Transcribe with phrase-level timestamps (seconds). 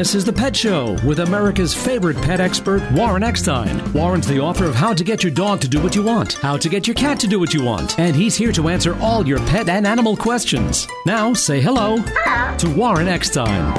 [0.00, 3.92] This is The Pet Show with America's favorite pet expert, Warren Eckstein.
[3.92, 6.56] Warren's the author of How to Get Your Dog to Do What You Want, How
[6.56, 9.28] to Get Your Cat to Do What You Want, and he's here to answer all
[9.28, 10.88] your pet and animal questions.
[11.04, 13.76] Now, say hello to Warren Eckstein.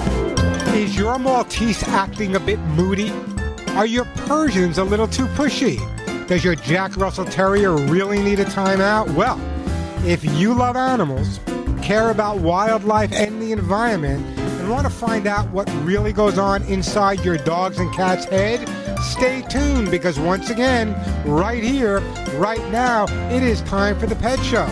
[0.76, 3.10] Is your Maltese acting a bit moody?
[3.70, 5.80] Are your Persians a little too pushy?
[6.28, 9.12] Does your Jack Russell Terrier really need a timeout?
[9.16, 9.42] Well,
[10.06, 11.40] if you love animals,
[11.82, 16.62] care about wildlife and the environment, and want to find out what really goes on
[16.66, 18.70] inside your dog's and cat's head,
[19.02, 20.94] stay tuned because once again,
[21.26, 22.00] right here,
[22.36, 24.68] right now, it is time for the Pet Show.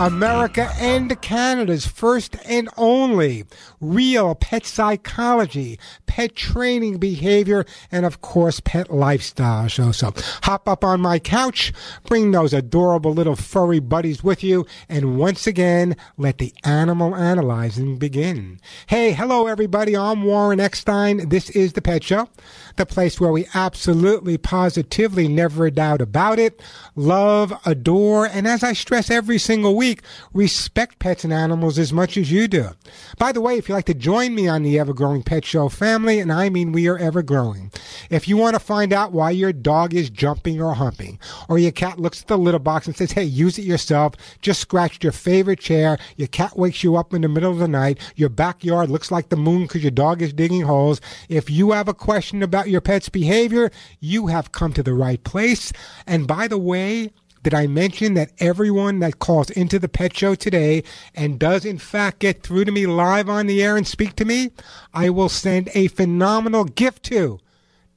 [0.00, 3.44] America and Canada's first and only
[3.82, 9.92] real pet psychology, pet training behavior, and of course, pet lifestyle show.
[9.92, 10.14] So
[10.44, 11.74] hop up on my couch,
[12.06, 17.98] bring those adorable little furry buddies with you, and once again, let the animal analyzing
[17.98, 18.58] begin.
[18.86, 19.94] Hey, hello everybody.
[19.94, 21.28] I'm Warren Eckstein.
[21.28, 22.30] This is the Pet Show,
[22.76, 26.62] the place where we absolutely, positively, never doubt about it,
[26.96, 32.16] love, adore, and as I stress every single week, respect pets and animals as much
[32.16, 32.70] as you do.
[33.18, 35.68] By the way, if you'd like to join me on the Ever Growing Pet Show
[35.68, 37.70] family, and I mean we are ever growing,
[38.08, 41.72] if you want to find out why your dog is jumping or humping, or your
[41.72, 45.12] cat looks at the litter box and says, hey, use it yourself, just scratched your
[45.12, 48.90] favorite chair, your cat wakes you up in the middle of the night, your backyard
[48.90, 51.00] looks like the moon because your dog is digging holes.
[51.28, 55.22] If you have a question about your pet's behavior, you have come to the right
[55.24, 55.72] place.
[56.06, 60.34] And by the way, did I mention that everyone that calls into the pet show
[60.34, 60.82] today
[61.14, 64.26] and does in fact get through to me live on the air and speak to
[64.26, 64.50] me,
[64.92, 67.38] I will send a phenomenal gift to?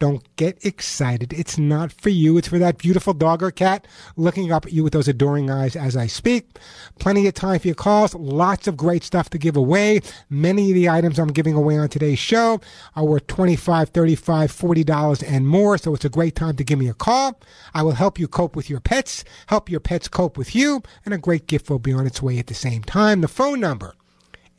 [0.03, 1.31] Don't get excited.
[1.31, 2.37] It's not for you.
[2.37, 3.87] It's for that beautiful dog or cat
[4.17, 6.59] looking up at you with those adoring eyes as I speak.
[6.99, 8.13] Plenty of time for your calls.
[8.13, 10.01] Lots of great stuff to give away.
[10.29, 12.59] Many of the items I'm giving away on today's show
[12.97, 15.77] are worth $25, $35, $40 and more.
[15.77, 17.39] So it's a great time to give me a call.
[17.73, 21.13] I will help you cope with your pets, help your pets cope with you, and
[21.13, 23.21] a great gift will be on its way at the same time.
[23.21, 23.95] The phone number,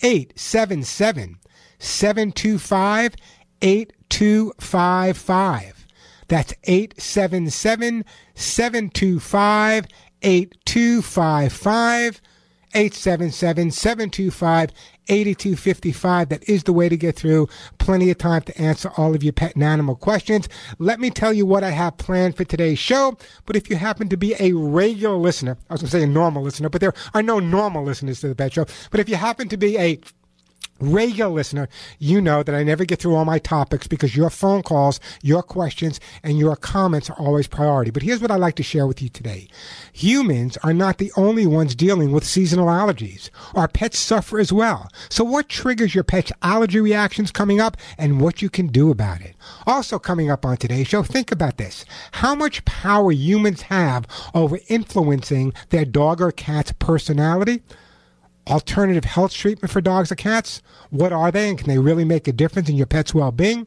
[0.02, 1.36] 877
[1.78, 3.14] 725
[4.14, 5.86] 8255.
[6.28, 8.04] That's 877
[8.34, 9.86] 725
[10.22, 12.20] 8255.
[12.76, 14.70] 877 725
[15.06, 16.28] 8255.
[16.28, 17.48] That is the way to get through.
[17.78, 20.48] Plenty of time to answer all of your pet and animal questions.
[20.78, 23.16] Let me tell you what I have planned for today's show.
[23.46, 26.08] But if you happen to be a regular listener, I was going to say a
[26.08, 28.66] normal listener, but there are no normal listeners to the Pet Show.
[28.90, 30.00] But if you happen to be a
[30.92, 31.68] regular listener,
[31.98, 35.42] you know that I never get through all my topics because your phone calls, your
[35.42, 37.90] questions, and your comments are always priority.
[37.90, 39.48] But here's what I'd like to share with you today.
[39.92, 43.30] Humans are not the only ones dealing with seasonal allergies.
[43.54, 44.88] Our pets suffer as well.
[45.08, 49.20] So what triggers your pet's allergy reactions coming up and what you can do about
[49.20, 49.34] it?
[49.66, 51.84] Also coming up on today's show, think about this.
[52.12, 57.62] How much power humans have over influencing their dog or cat's personality?
[58.46, 60.62] Alternative health treatment for dogs or cats?
[60.90, 63.66] What are they and can they really make a difference in your pet's well being?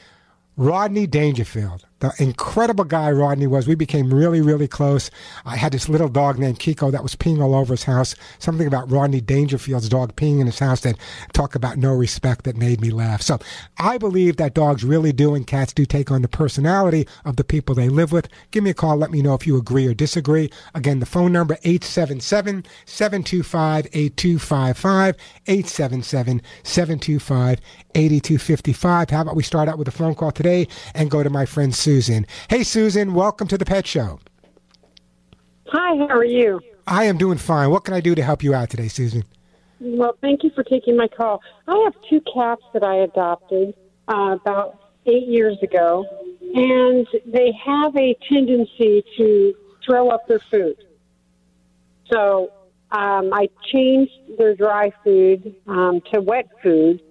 [0.57, 3.69] Rodney Dangerfield the incredible guy Rodney was.
[3.69, 5.11] We became really, really close.
[5.45, 8.15] I had this little dog named Kiko that was peeing all over his house.
[8.39, 10.97] Something about Rodney Dangerfield's dog peeing in his house that
[11.33, 13.23] talk about no respect that made me laugh.
[13.23, 13.39] So
[13.79, 17.45] I believe that dogs really do and cats do take on the personality of the
[17.45, 18.29] people they live with.
[18.51, 18.97] Give me a call.
[18.97, 20.51] Let me know if you agree or disagree.
[20.75, 27.61] Again, the phone number 877 725 8255 877 725
[27.95, 29.11] 8255.
[29.11, 31.75] How about we start out with a phone call today and go to my friend
[31.91, 32.25] Susan.
[32.49, 34.21] Hey, Susan, welcome to the Pet Show.
[35.67, 36.61] Hi, how are you?
[36.87, 37.71] I am doing fine.
[37.71, 39.25] What can I do to help you out today, Susan?
[39.81, 41.43] Well, thank you for taking my call.
[41.67, 43.75] I have two cats that I adopted
[44.07, 46.07] uh, about eight years ago,
[46.55, 49.53] and they have a tendency to
[49.85, 50.77] throw up their food.
[52.09, 52.53] So
[52.93, 57.03] um, I changed their dry food um, to wet food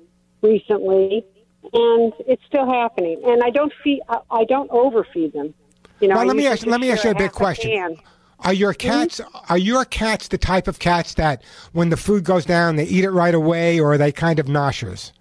[0.41, 1.25] recently,
[1.73, 3.21] and it's still happening.
[3.25, 4.01] And I don't feed.
[4.31, 5.53] I don't overfeed them.
[5.99, 6.15] You know.
[6.15, 6.65] Well, let me ask.
[6.65, 7.97] Let me ask you a big question.
[8.41, 8.89] Are your mm-hmm.
[8.89, 11.43] cats are your cats the type of cats that
[11.73, 14.47] when the food goes down they eat it right away or are they kind of
[14.47, 15.11] nauseous?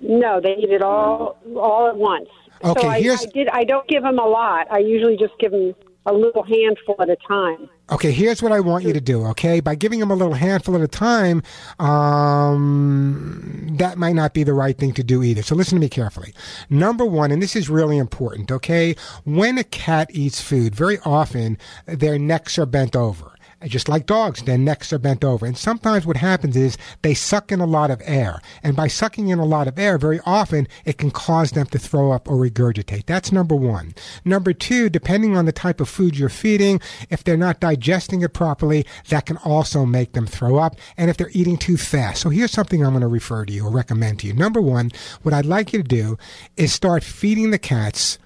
[0.00, 2.28] No, they eat it all all at once.
[2.64, 4.66] Okay, so I, here's I did I don't give them a lot.
[4.70, 5.74] I usually just give them
[6.06, 7.68] a little handful at a time.
[7.90, 9.24] Okay, here's what I want you to do.
[9.28, 11.42] Okay, by giving them a little handful at a time,
[11.78, 15.42] um, that might not be the right thing to do either.
[15.42, 16.34] So listen to me carefully.
[16.68, 18.52] Number one, and this is really important.
[18.52, 18.94] Okay,
[19.24, 21.56] when a cat eats food, very often
[21.86, 23.32] their necks are bent over
[23.64, 25.44] just like dogs, their necks are bent over.
[25.44, 28.40] And sometimes what happens is they suck in a lot of air.
[28.62, 31.78] And by sucking in a lot of air, very often it can cause them to
[31.78, 33.06] throw up or regurgitate.
[33.06, 33.94] That's number one.
[34.24, 38.32] Number two, depending on the type of food you're feeding, if they're not digesting it
[38.32, 40.76] properly, that can also make them throw up.
[40.96, 42.22] And if they're eating too fast.
[42.22, 44.34] So here's something I'm going to refer to you or recommend to you.
[44.34, 46.18] Number one, what I'd like you to do
[46.56, 48.18] is start feeding the cats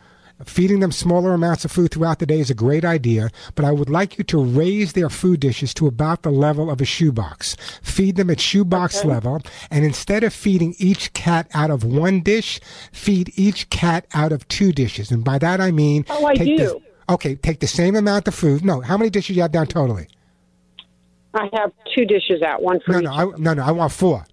[0.44, 3.70] Feeding them smaller amounts of food throughout the day is a great idea, but I
[3.70, 7.56] would like you to raise their food dishes to about the level of a shoebox.
[7.82, 9.08] Feed them at shoebox okay.
[9.08, 9.40] level,
[9.70, 12.60] and instead of feeding each cat out of one dish,
[12.92, 15.10] feed each cat out of two dishes.
[15.10, 16.56] And by that I mean, oh, I do.
[16.56, 16.80] The,
[17.10, 18.64] okay, take the same amount of food.
[18.64, 20.08] No, how many dishes you have down totally?
[21.34, 23.00] I have two dishes out, one for no.
[23.00, 23.62] No, I, no, no.
[23.62, 24.24] I want four.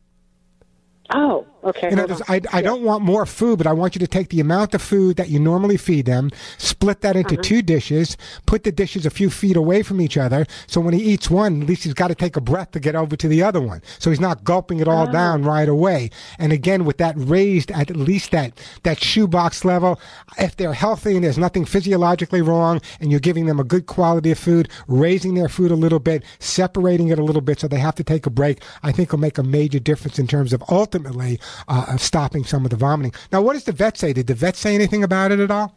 [1.13, 1.91] Oh, okay.
[1.91, 2.61] In I, I yeah.
[2.61, 5.29] don't want more food, but I want you to take the amount of food that
[5.29, 7.44] you normally feed them, split that into uh-huh.
[7.44, 10.45] two dishes, put the dishes a few feet away from each other.
[10.67, 12.95] So when he eats one, at least he's got to take a breath to get
[12.95, 13.81] over to the other one.
[14.00, 15.11] So he's not gulping it all oh.
[15.11, 16.09] down right away.
[16.38, 18.53] And again, with that raised at least that,
[18.83, 20.00] that shoebox level,
[20.38, 24.31] if they're healthy and there's nothing physiologically wrong and you're giving them a good quality
[24.31, 27.79] of food, raising their food a little bit, separating it a little bit so they
[27.79, 30.63] have to take a break, I think will make a major difference in terms of
[30.69, 33.13] ultimately uh, of stopping some of the vomiting.
[33.31, 34.13] Now, what does the vet say?
[34.13, 35.74] Did the vet say anything about it at all?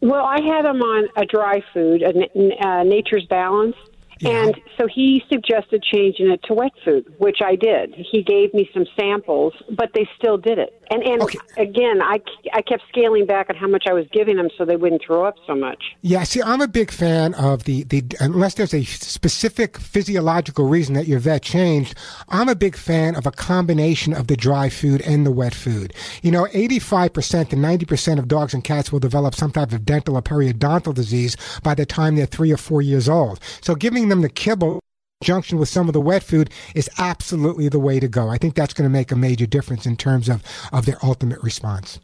[0.00, 3.76] Well, I had him on a dry food, a, uh, Nature's Balance,
[4.24, 4.44] yeah.
[4.44, 7.94] And so he suggested changing it to wet food, which I did.
[7.94, 10.80] He gave me some samples, but they still did it.
[10.90, 11.38] And and okay.
[11.56, 12.20] again, I,
[12.52, 15.24] I kept scaling back on how much I was giving them so they wouldn't throw
[15.24, 15.82] up so much.
[16.02, 20.94] Yeah, see, I'm a big fan of the, the unless there's a specific physiological reason
[20.94, 21.94] that your vet changed,
[22.28, 25.94] I'm a big fan of a combination of the dry food and the wet food.
[26.22, 30.16] You know, 85% to 90% of dogs and cats will develop some type of dental
[30.16, 33.40] or periodontal disease by the time they're three or four years old.
[33.60, 34.80] So giving them the kibble
[35.22, 38.28] junction with some of the wet food is absolutely the way to go.
[38.28, 40.42] I think that's going to make a major difference in terms of,
[40.72, 41.98] of their ultimate response.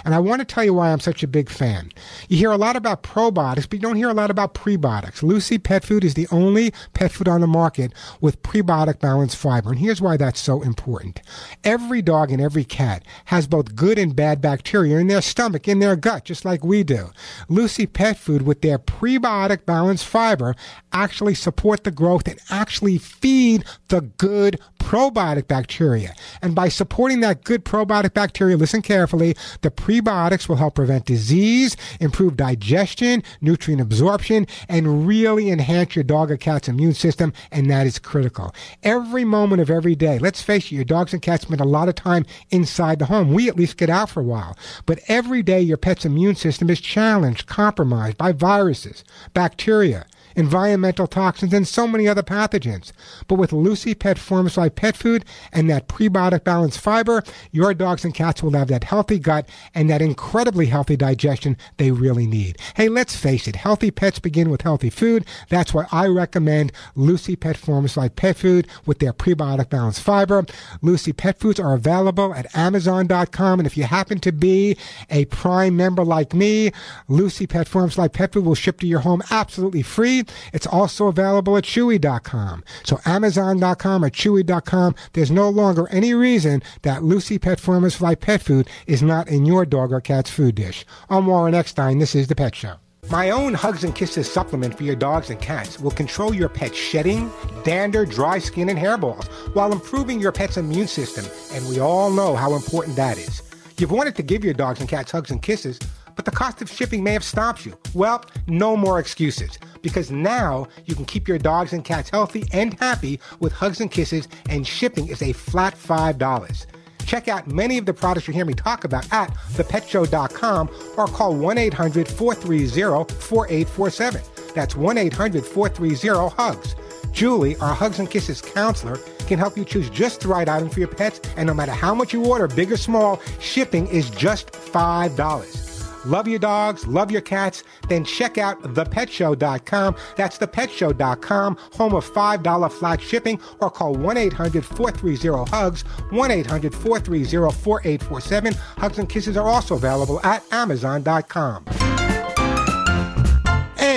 [0.06, 1.92] And I want to tell you why I'm such a big fan.
[2.30, 5.24] You hear a lot about probiotics, but you don't hear a lot about prebiotics.
[5.24, 9.70] Lucy Pet Food is the only pet food on the market with prebiotic balanced fiber.
[9.70, 11.22] And here's why that's so important.
[11.63, 15.80] Every dog and every cat has both good and bad bacteria in their stomach, in
[15.80, 17.10] their gut, just like we do.
[17.50, 20.56] Lucy Pet Food with their prebiotic balanced fiber
[20.92, 26.13] actually support the growth and actually feed the good probiotic bacteria.
[26.42, 31.77] And by supporting that good probiotic bacteria, listen carefully, the prebiotics will help prevent disease,
[32.01, 37.32] improve digestion, nutrient absorption, and really enhance your dog or cat's immune system.
[37.51, 38.53] And that is critical.
[38.84, 41.88] Every moment of every day, let's face it, your dogs and cats spend a lot
[41.88, 43.32] of time inside the home.
[43.32, 44.58] We at least get out for a while.
[44.86, 50.06] But every day, your pet's immune system is challenged, compromised by viruses, bacteria,
[50.38, 52.94] environmental toxins, and so many other pathogens.
[53.27, 57.74] But with Lucy Pet Formulas for Life Pet Food and that prebiotic balanced fiber, your
[57.74, 62.27] dogs and cats will have that healthy gut and that incredibly healthy digestion they really
[62.27, 62.58] need.
[62.75, 65.25] Hey, let's face it, healthy pets begin with healthy food.
[65.50, 70.01] That's why I recommend Lucy Pet Formulas for Life Pet Food with their prebiotic balanced
[70.01, 70.46] fiber.
[70.82, 73.60] Lucy Pet Foods are available at Amazon.com.
[73.60, 74.77] And if you happen to be
[75.10, 76.72] a Prime member like me,
[77.08, 80.24] Lucy Pet Formulas for Life Pet Food will ship to your home absolutely free.
[80.54, 82.64] It's also available at Chewy.com.
[82.84, 88.70] So Amazon.com or Chewy.com, there's no longer any reason that Lucy Pet Formula Pet Food
[88.86, 90.86] is not in your dog or cat's food dish.
[91.10, 92.00] I'm Warren Eckstein.
[92.00, 92.76] This is The Pet Show.
[93.10, 96.76] My own Hugs and Kisses supplement for your dogs and cats will control your pet's
[96.76, 97.32] shedding,
[97.64, 101.26] dander, dry skin, and hairballs while improving your pet's immune system.
[101.54, 103.44] And we all know how important that is.
[103.78, 105.80] You've wanted to give your dogs and cats hugs and kisses,
[106.18, 107.78] but the cost of shipping may have stopped you.
[107.94, 112.78] Well, no more excuses because now you can keep your dogs and cats healthy and
[112.80, 116.66] happy with hugs and kisses, and shipping is a flat $5.
[117.06, 121.36] Check out many of the products you hear me talk about at thepetshow.com or call
[121.36, 124.22] 1 800 430 4847.
[124.54, 126.76] That's 1 800 430 HUGS.
[127.14, 128.98] Julie, our Hugs and Kisses counselor,
[129.28, 131.96] can help you choose just the right item for your pets, and no matter how
[131.96, 135.67] much you order, big or small, shipping is just $5.
[136.08, 139.96] Love your dogs, love your cats, then check out thepetshow.com.
[140.16, 146.74] That's thepetshow.com, home of $5 flat shipping, or call 1 800 430 HUGS, 1 800
[146.74, 148.54] 430 4847.
[148.54, 152.07] Hugs and Kisses are also available at Amazon.com.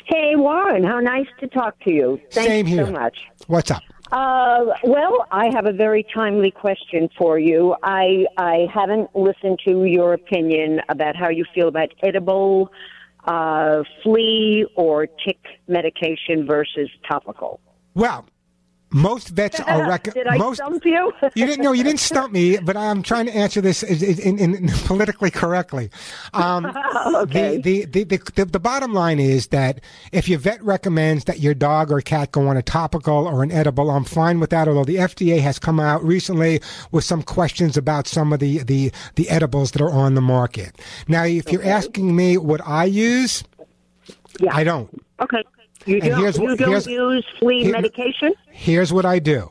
[0.07, 2.19] Hey, Warren, how nice to talk to you.
[2.31, 2.85] Thanks Same here.
[2.85, 3.17] so much.
[3.47, 3.83] What's up?
[4.09, 7.75] Uh, well, I have a very timely question for you.
[7.83, 12.71] I I haven't listened to your opinion about how you feel about edible
[13.25, 17.59] uh, flea or tick medication versus topical.
[17.95, 18.25] Well,
[18.89, 21.12] most vets are rec- Did I most stump you?
[21.36, 24.56] you didn't know you didn't stump me, but I'm trying to answer this in, in,
[24.56, 25.89] in politically correctly.
[26.34, 26.65] Um,
[27.15, 27.58] Okay.
[27.58, 31.53] the, the, the, the, the bottom line is that if your vet recommends that your
[31.53, 34.67] dog or cat go on a topical or an edible, I'm fine with that.
[34.67, 38.91] Although the FDA has come out recently with some questions about some of the, the,
[39.15, 40.79] the edibles that are on the market.
[41.08, 43.44] Now, if you're asking me what I use,
[44.39, 44.56] yeah.
[44.56, 44.89] I don't.
[45.20, 45.44] Okay.
[45.88, 48.34] You And don't, here's what- you don't here's- use flea here- medication?
[48.51, 49.50] Here's what I do.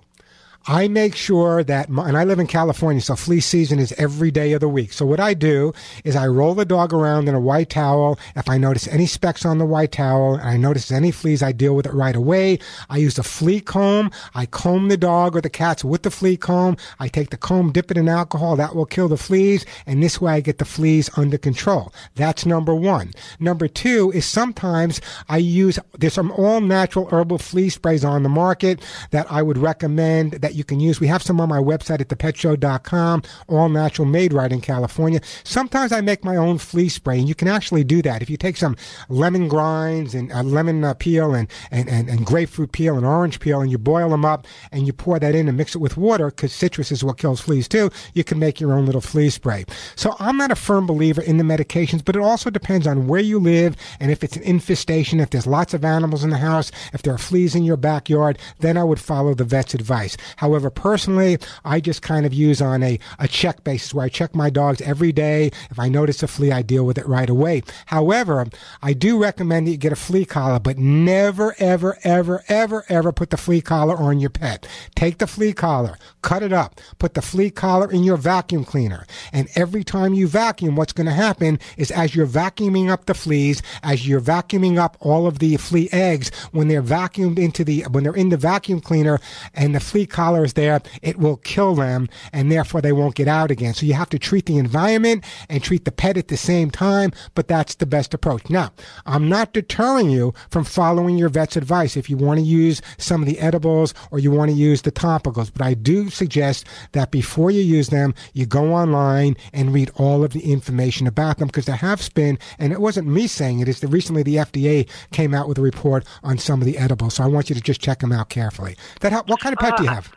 [0.68, 4.32] I make sure that, my, and I live in California, so flea season is every
[4.32, 4.92] day of the week.
[4.92, 8.18] So what I do is I roll the dog around in a white towel.
[8.34, 11.52] If I notice any specks on the white towel and I notice any fleas, I
[11.52, 12.58] deal with it right away.
[12.90, 14.10] I use a flea comb.
[14.34, 16.76] I comb the dog or the cats with the flea comb.
[16.98, 18.56] I take the comb, dip it in alcohol.
[18.56, 19.64] That will kill the fleas.
[19.86, 21.92] And this way I get the fleas under control.
[22.16, 23.12] That's number one.
[23.38, 28.28] Number two is sometimes I use, there's some all natural herbal flea sprays on the
[28.28, 28.80] market
[29.12, 31.00] that I would recommend that you can use.
[31.00, 35.20] We have some on my website at thepetshow.com, all natural, made right in California.
[35.44, 38.22] Sometimes I make my own flea spray, and you can actually do that.
[38.22, 38.76] If you take some
[39.08, 43.40] lemon grinds and uh, lemon uh, peel and, and, and, and grapefruit peel and orange
[43.40, 45.96] peel, and you boil them up and you pour that in and mix it with
[45.96, 49.30] water, because citrus is what kills fleas too, you can make your own little flea
[49.30, 49.64] spray.
[49.94, 53.20] So I'm not a firm believer in the medications, but it also depends on where
[53.20, 56.70] you live and if it's an infestation, if there's lots of animals in the house,
[56.92, 60.16] if there are fleas in your backyard, then I would follow the vet's advice.
[60.46, 64.32] However, personally, I just kind of use on a, a check basis where I check
[64.32, 65.50] my dogs every day.
[65.70, 67.64] If I notice a flea, I deal with it right away.
[67.86, 68.46] However,
[68.80, 73.10] I do recommend that you get a flea collar, but never, ever, ever, ever, ever
[73.10, 74.68] put the flea collar on your pet.
[74.94, 79.04] Take the flea collar, cut it up, put the flea collar in your vacuum cleaner.
[79.32, 83.14] And every time you vacuum, what's going to happen is as you're vacuuming up the
[83.14, 87.82] fleas, as you're vacuuming up all of the flea eggs, when they're vacuumed into the,
[87.90, 89.18] when they're in the vacuum cleaner
[89.52, 93.28] and the flea collar is there, it will kill them and therefore they won't get
[93.28, 93.74] out again.
[93.74, 97.12] So you have to treat the environment and treat the pet at the same time,
[97.34, 98.48] but that's the best approach.
[98.50, 98.72] Now,
[99.04, 103.22] I'm not deterring you from following your vet's advice if you want to use some
[103.22, 107.10] of the edibles or you want to use the topicals, but I do suggest that
[107.10, 111.48] before you use them, you go online and read all of the information about them
[111.48, 114.88] because there have been, and it wasn't me saying it, it's that recently the FDA
[115.12, 117.14] came out with a report on some of the edibles.
[117.14, 118.76] So I want you to just check them out carefully.
[119.00, 120.12] That help, what kind of pet uh, do you have?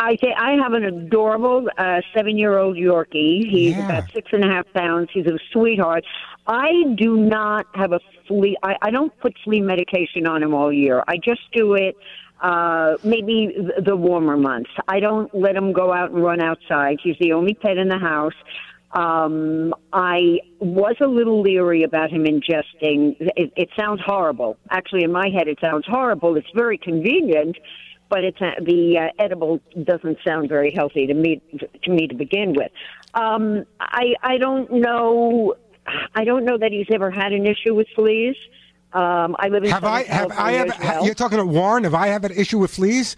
[0.00, 3.46] I say I have an adorable uh, seven-year-old Yorkie.
[3.48, 3.84] He's yeah.
[3.84, 5.10] about six and a half pounds.
[5.12, 6.04] He's a sweetheart.
[6.46, 8.56] I do not have a flea.
[8.62, 11.04] I, I don't put flea medication on him all year.
[11.06, 11.96] I just do it
[12.40, 13.54] uh, maybe
[13.84, 14.70] the warmer months.
[14.88, 16.98] I don't let him go out and run outside.
[17.02, 18.34] He's the only pet in the house.
[18.92, 23.16] Um, I was a little leery about him ingesting.
[23.20, 24.56] It, it sounds horrible.
[24.70, 26.36] Actually, in my head, it sounds horrible.
[26.36, 27.56] It's very convenient,
[28.10, 31.40] but it's a, the uh, edible doesn't sound very healthy to me
[31.84, 32.70] to me to begin with.
[33.14, 35.54] Um, I I don't know.
[36.14, 38.36] I don't know that he's ever had an issue with fleas.
[38.92, 41.04] Um, I live in have I have I have, well.
[41.06, 41.84] you're talking to Warren?
[41.84, 43.16] Have I have an issue with fleas?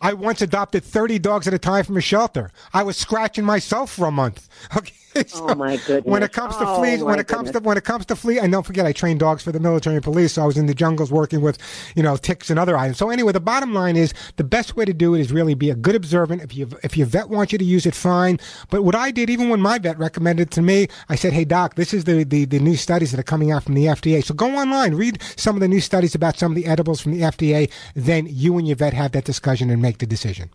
[0.00, 2.50] I once adopted 30 dogs at a time from a shelter.
[2.74, 4.48] I was scratching myself for a month.
[4.76, 4.92] Okay.
[5.26, 6.10] so oh my oh, goodness!
[6.10, 8.38] When it comes to oh fleas, when it comes to when it comes to flea,
[8.38, 10.66] and don't forget, I trained dogs for the military and police, so I was in
[10.66, 11.58] the jungles working with,
[11.94, 12.98] you know, ticks and other items.
[12.98, 15.70] So anyway, the bottom line is the best way to do it is really be
[15.70, 16.42] a good observant.
[16.42, 18.38] If you if your vet wants you to use it, fine.
[18.70, 21.44] But what I did, even when my vet recommended it to me, I said, "Hey
[21.44, 24.24] doc, this is the the, the new studies that are coming out from the FDA.
[24.24, 27.12] So go online, read some of the new studies about some of the edibles from
[27.12, 27.70] the FDA.
[27.94, 30.50] Then you and your vet have that discussion and make the decision."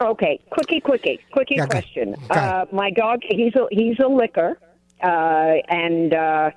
[0.00, 2.16] Okay, quickie, quickie, quickie yeah, question.
[2.30, 4.58] Uh, my dog, he's a he's a licker,
[5.02, 6.50] uh, and uh,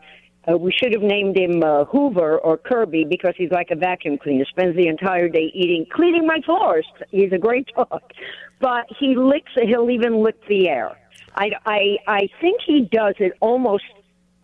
[0.47, 4.17] uh, we should have named him uh, Hoover or Kirby because he's like a vacuum
[4.17, 4.45] cleaner.
[4.45, 6.85] Spends the entire day eating, cleaning my floors.
[7.11, 8.01] He's a great dog,
[8.59, 9.51] but he licks.
[9.61, 10.97] He'll even lick the air.
[11.35, 13.83] I I I think he does it almost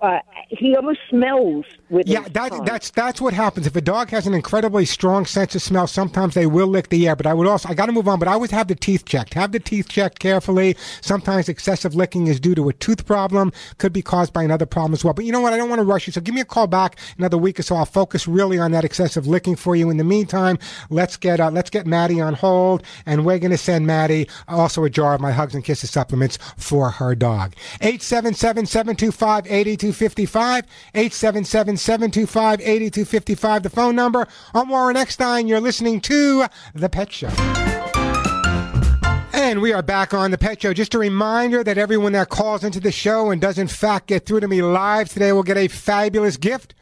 [0.03, 3.65] uh, he almost smells with yeah that, that's that's what happens.
[3.65, 7.07] If a dog has an incredibly strong sense of smell sometimes they will lick the
[7.07, 8.75] air but i would also i got to move on but i always have the
[8.75, 9.33] teeth checked.
[9.33, 10.75] Have the teeth checked carefully.
[10.99, 14.93] Sometimes excessive licking is due to a tooth problem could be caused by another problem
[14.93, 15.53] as well but you know what?
[15.53, 17.63] I don't want to rush you so give me a call back another week or
[17.63, 17.77] so.
[17.77, 19.89] I'll focus really on that excessive licking for you.
[19.89, 23.57] In the meantime let's get uh, let's get maddie on hold and we're going to
[23.57, 27.53] send maddie also a jar of my hugs and kisses supplements for her dog.
[27.79, 29.47] 877 725
[29.93, 37.11] 8255 877 725 8255 the phone number i'm warren eckstein you're listening to the pet
[37.11, 37.29] show
[39.33, 40.73] and we are back on the Pet Show.
[40.73, 44.25] Just a reminder that everyone that calls into the show and does in fact get
[44.25, 46.75] through to me live today will get a fabulous gift.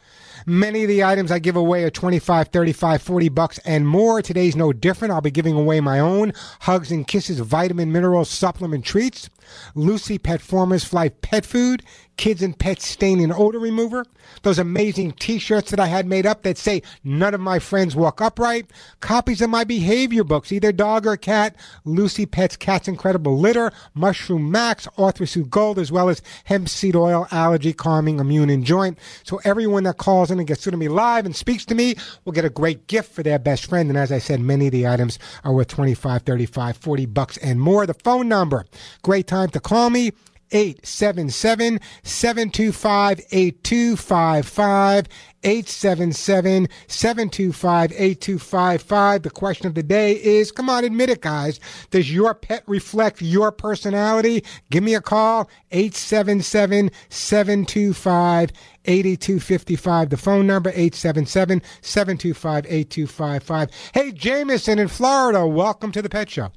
[0.46, 4.22] Many of the items I give away are 25, 35, 40 bucks and more.
[4.22, 5.12] Today's no different.
[5.12, 9.30] I'll be giving away my own Hugs and Kisses vitamin mineral supplement treats.
[9.74, 11.82] Lucy Pet Formulas for Life Pet Food,
[12.16, 14.04] Kids and Pets Stain and Odor Remover,
[14.42, 18.20] those amazing t-shirts that I had made up that say none of my friends walk
[18.20, 18.70] upright,
[19.00, 24.50] copies of my behavior books, either dog or cat, Lucy Pet's Cat's Incredible Litter, Mushroom
[24.50, 28.98] Max, Arthritis Gold, as well as hemp seed oil, allergy calming, immune and joint.
[29.24, 31.96] So everyone that calls in and gets through to me live and speaks to me
[32.24, 33.88] will get a great gift for their best friend.
[33.88, 37.60] And as I said, many of the items are worth 25, 35, 40 bucks and
[37.60, 37.86] more.
[37.86, 38.66] The phone number,
[39.02, 40.12] great time to call me.
[40.52, 45.08] 877 725 8255.
[45.44, 49.22] 877 725 8255.
[49.22, 51.58] The question of the day is come on, admit it, guys.
[51.90, 54.44] Does your pet reflect your personality?
[54.70, 58.52] Give me a call 877 725
[58.84, 60.10] 8255.
[60.10, 63.70] The phone number 877 725 8255.
[63.94, 66.50] Hey, Jameson in Florida, welcome to the Pet Show.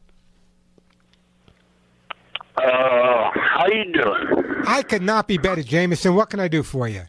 [2.57, 4.63] Uh, how you doing?
[4.65, 6.15] I could not be better, Jameson.
[6.15, 7.03] What can I do for you?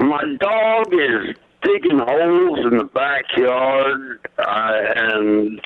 [0.00, 5.60] My dog is digging holes in the backyard, uh, and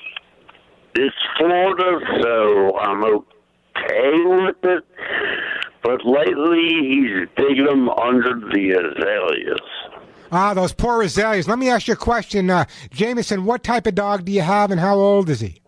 [0.94, 4.85] it's Florida, so I'm okay with it.
[5.82, 9.61] But lately, he's digging them under the azaleas.
[10.32, 11.48] Ah, those poor azaleas.
[11.48, 13.44] Let me ask you a question, uh, Jameson.
[13.44, 15.61] What type of dog do you have, and how old is he?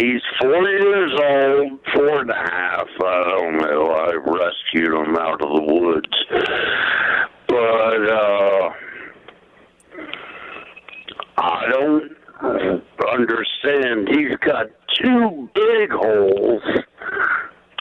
[0.00, 2.88] He's four years old, four and a half.
[3.04, 3.90] I don't know.
[3.90, 6.08] I rescued him out of the woods.
[7.46, 8.70] But, uh,
[11.36, 12.12] I don't
[13.12, 14.08] understand.
[14.08, 14.68] He's got
[15.02, 16.62] two big holes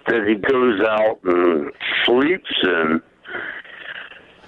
[0.07, 1.71] that he goes out and
[2.05, 3.01] sleeps in.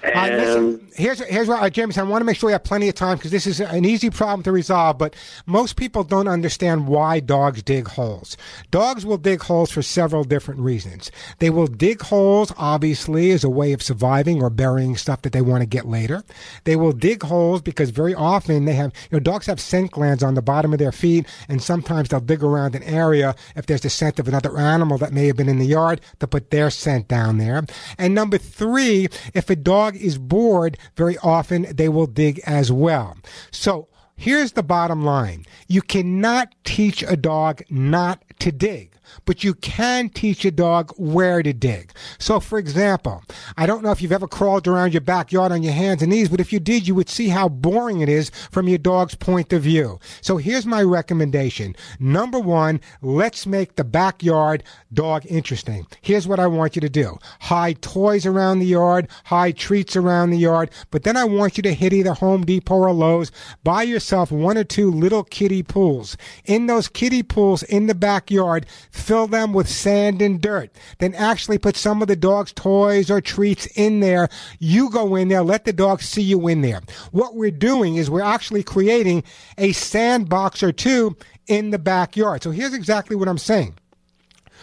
[0.02, 1.96] Uh, listen, here's here's what, uh, James.
[1.96, 4.10] I want to make sure we have plenty of time because this is an easy
[4.10, 4.98] problem to resolve.
[4.98, 5.14] But
[5.46, 8.36] most people don't understand why dogs dig holes.
[8.72, 11.12] Dogs will dig holes for several different reasons.
[11.38, 15.40] They will dig holes, obviously, as a way of surviving or burying stuff that they
[15.40, 16.24] want to get later.
[16.64, 20.22] They will dig holes because very often they have, you know, dogs have scent glands
[20.24, 23.82] on the bottom of their feet, and sometimes they'll dig around an area if there's
[23.82, 26.70] the scent of another animal that may have been in the yard to put their
[26.70, 27.62] scent down there.
[27.98, 33.16] And number three, if a dog is bored, very often they will dig as well.
[33.50, 35.44] So here's the bottom line.
[35.68, 38.91] You cannot teach a dog not to dig
[39.24, 41.92] but you can teach a dog where to dig.
[42.18, 43.22] So, for example,
[43.56, 46.28] I don't know if you've ever crawled around your backyard on your hands and knees,
[46.28, 49.52] but if you did, you would see how boring it is from your dog's point
[49.52, 49.98] of view.
[50.20, 51.76] So, here's my recommendation.
[51.98, 55.86] Number one, let's make the backyard dog interesting.
[56.00, 60.30] Here's what I want you to do hide toys around the yard, hide treats around
[60.30, 63.32] the yard, but then I want you to hit either Home Depot or Lowe's,
[63.64, 66.16] buy yourself one or two little kiddie pools.
[66.44, 68.66] In those kiddie pools in the backyard,
[69.02, 73.20] fill them with sand and dirt, then actually put some of the dog's toys or
[73.20, 74.28] treats in there.
[74.58, 76.80] You go in there, let the dog see you in there.
[77.10, 79.24] What we're doing is we're actually creating
[79.58, 82.42] a sandbox or two in the backyard.
[82.42, 83.74] So here's exactly what I'm saying.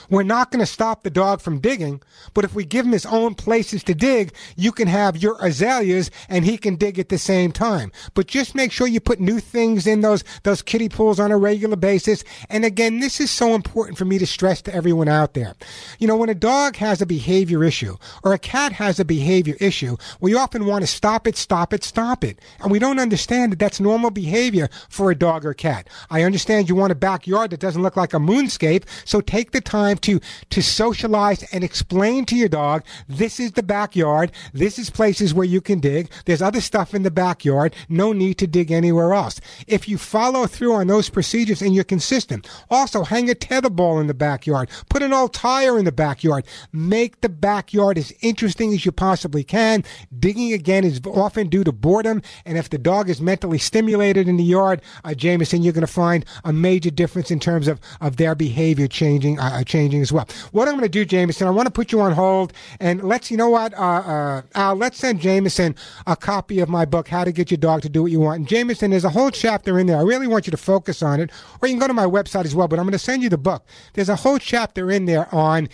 [0.09, 2.01] We're not going to stop the dog from digging,
[2.33, 6.09] but if we give him his own places to dig, you can have your azaleas
[6.27, 7.91] and he can dig at the same time.
[8.15, 11.37] But just make sure you put new things in those, those kiddie pools on a
[11.37, 12.23] regular basis.
[12.49, 15.53] And again, this is so important for me to stress to everyone out there.
[15.99, 19.55] You know, when a dog has a behavior issue or a cat has a behavior
[19.59, 22.39] issue, we often want to stop it, stop it, stop it.
[22.61, 25.87] And we don't understand that that's normal behavior for a dog or cat.
[26.09, 29.61] I understand you want a backyard that doesn't look like a moonscape, so take the
[29.61, 34.31] time to, to socialize and explain to your dog, this is the backyard.
[34.53, 36.11] This is places where you can dig.
[36.25, 37.75] There's other stuff in the backyard.
[37.87, 39.39] No need to dig anywhere else.
[39.67, 44.07] If you follow through on those procedures and you're consistent, also hang a tetherball in
[44.07, 44.69] the backyard.
[44.89, 46.45] Put an old tire in the backyard.
[46.71, 49.83] Make the backyard as interesting as you possibly can.
[50.17, 52.21] Digging again is often due to boredom.
[52.45, 55.87] And if the dog is mentally stimulated in the yard, uh, Jameson, you're going to
[55.87, 60.11] find a major difference in terms of, of their behavior changing, uh, changing changing as
[60.11, 60.27] well.
[60.51, 63.31] What I'm going to do, Jameson, I want to put you on hold and let's,
[63.31, 65.75] you know what, uh, uh, Al, let's send Jameson
[66.05, 68.39] a copy of my book, How to Get Your Dog to Do What You Want.
[68.39, 69.97] And Jameson, there's a whole chapter in there.
[69.97, 72.45] I really want you to focus on it, or you can go to my website
[72.45, 73.65] as well, but I'm going to send you the book.
[73.93, 75.69] There's a whole chapter in there on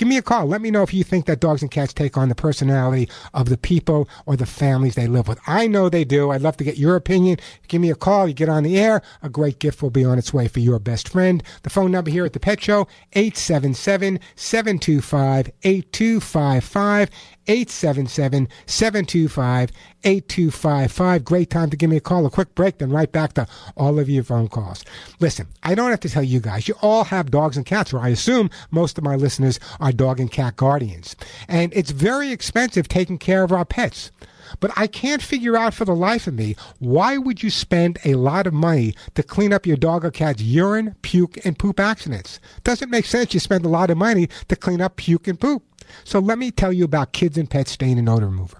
[0.00, 0.46] Give me a call.
[0.46, 3.50] Let me know if you think that dogs and cats take on the personality of
[3.50, 5.38] the people or the families they live with.
[5.46, 6.30] I know they do.
[6.30, 7.36] I'd love to get your opinion.
[7.68, 8.26] Give me a call.
[8.26, 9.02] You get on the air.
[9.22, 11.42] A great gift will be on its way for your best friend.
[11.64, 17.10] The phone number here at the Pet Show, 877 725 8255.
[17.50, 19.72] 877 725
[20.04, 21.24] 8255.
[21.24, 22.24] Great time to give me a call.
[22.24, 24.84] A quick break, then right back to all of your phone calls.
[25.18, 27.98] Listen, I don't have to tell you guys, you all have dogs and cats, or
[27.98, 31.16] I assume most of my listeners are dog and cat guardians.
[31.48, 34.12] And it's very expensive taking care of our pets.
[34.58, 38.14] But I can't figure out for the life of me why would you spend a
[38.14, 42.40] lot of money to clean up your dog or cat's urine, puke, and poop accidents?
[42.64, 45.62] Doesn't make sense you spend a lot of money to clean up puke and poop.
[46.04, 48.58] So let me tell you about Kids and Pets Stain and Odor Remover.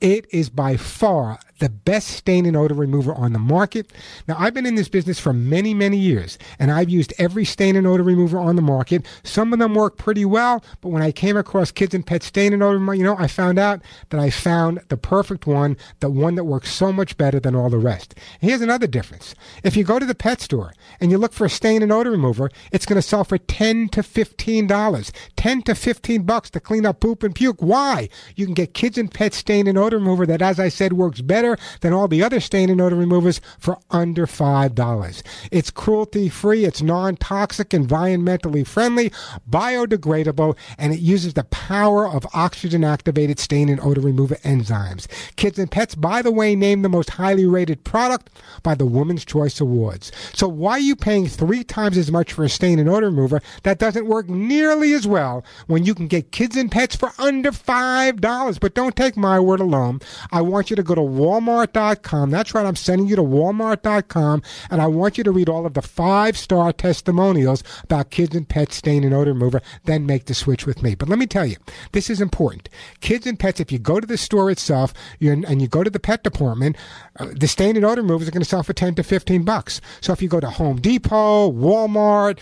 [0.00, 3.92] It is by far the best stain and odor remover on the market.
[4.26, 7.76] Now, I've been in this business for many, many years, and I've used every stain
[7.76, 9.06] and odor remover on the market.
[9.22, 12.52] Some of them work pretty well, but when I came across Kids and Pets Stain
[12.52, 16.10] and Odor Remover, you know, I found out that I found the perfect one, the
[16.10, 18.16] one that works so much better than all the rest.
[18.40, 19.36] Here's another difference.
[19.62, 22.10] If you go to the pet store and you look for a stain and odor
[22.10, 25.10] remover, it's going to sell for 10 to $15.
[25.36, 27.62] 10 to 15 bucks to clean up poop and puke.
[27.62, 28.08] Why?
[28.34, 31.20] You can get Kids and Pets Stain and Odor Remover that, as I said, works
[31.20, 35.22] better than all the other stain and odor removers for under $5.
[35.50, 39.10] It's cruelty free, it's non toxic, environmentally friendly,
[39.48, 45.06] biodegradable, and it uses the power of oxygen activated stain and odor remover enzymes.
[45.36, 48.30] Kids and Pets, by the way, named the most highly rated product
[48.62, 50.12] by the Women's Choice Awards.
[50.32, 53.40] So why are you paying three times as much for a stain and odor remover
[53.62, 57.50] that doesn't work nearly as well when you can get Kids and Pets for under
[57.50, 58.60] $5?
[58.60, 60.00] But don't take my word alone.
[60.30, 61.02] I want you to go to
[61.42, 62.30] walmart.com.
[62.30, 65.74] That's right, I'm sending you to walmart.com, and I want you to read all of
[65.74, 70.34] the five star testimonials about Kids and Pets stain and odor remover, then make the
[70.34, 70.94] switch with me.
[70.94, 71.56] But let me tell you,
[71.92, 72.68] this is important.
[73.00, 76.00] Kids and Pets, if you go to the store itself and you go to the
[76.00, 76.76] pet department,
[77.18, 79.80] uh, the stain and odor removers are going to sell for 10 to 15 bucks.
[80.00, 82.38] So if you go to Home Depot, Walmart,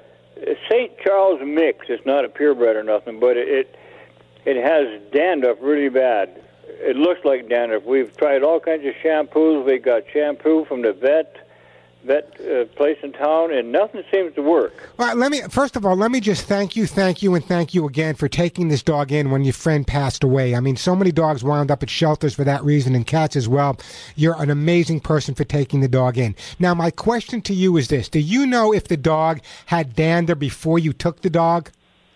[0.48, 0.96] a St.
[1.00, 1.88] Charles mix.
[1.90, 3.76] It's not a purebred or nothing, but it, it
[4.46, 6.42] it has dandruff really bad.
[6.66, 7.84] It looks like dandruff.
[7.84, 9.66] We've tried all kinds of shampoos.
[9.66, 11.38] We got shampoo from the vet
[12.04, 14.74] vet uh, place in town, and nothing seems to work.
[14.98, 17.74] Well, let me first of all let me just thank you, thank you, and thank
[17.74, 20.56] you again for taking this dog in when your friend passed away.
[20.56, 23.48] I mean, so many dogs wound up at shelters for that reason, and cats as
[23.48, 23.78] well.
[24.16, 26.36] You're an amazing person for taking the dog in.
[26.60, 30.36] Now, my question to you is this: Do you know if the dog had dander
[30.36, 31.70] before you took the dog?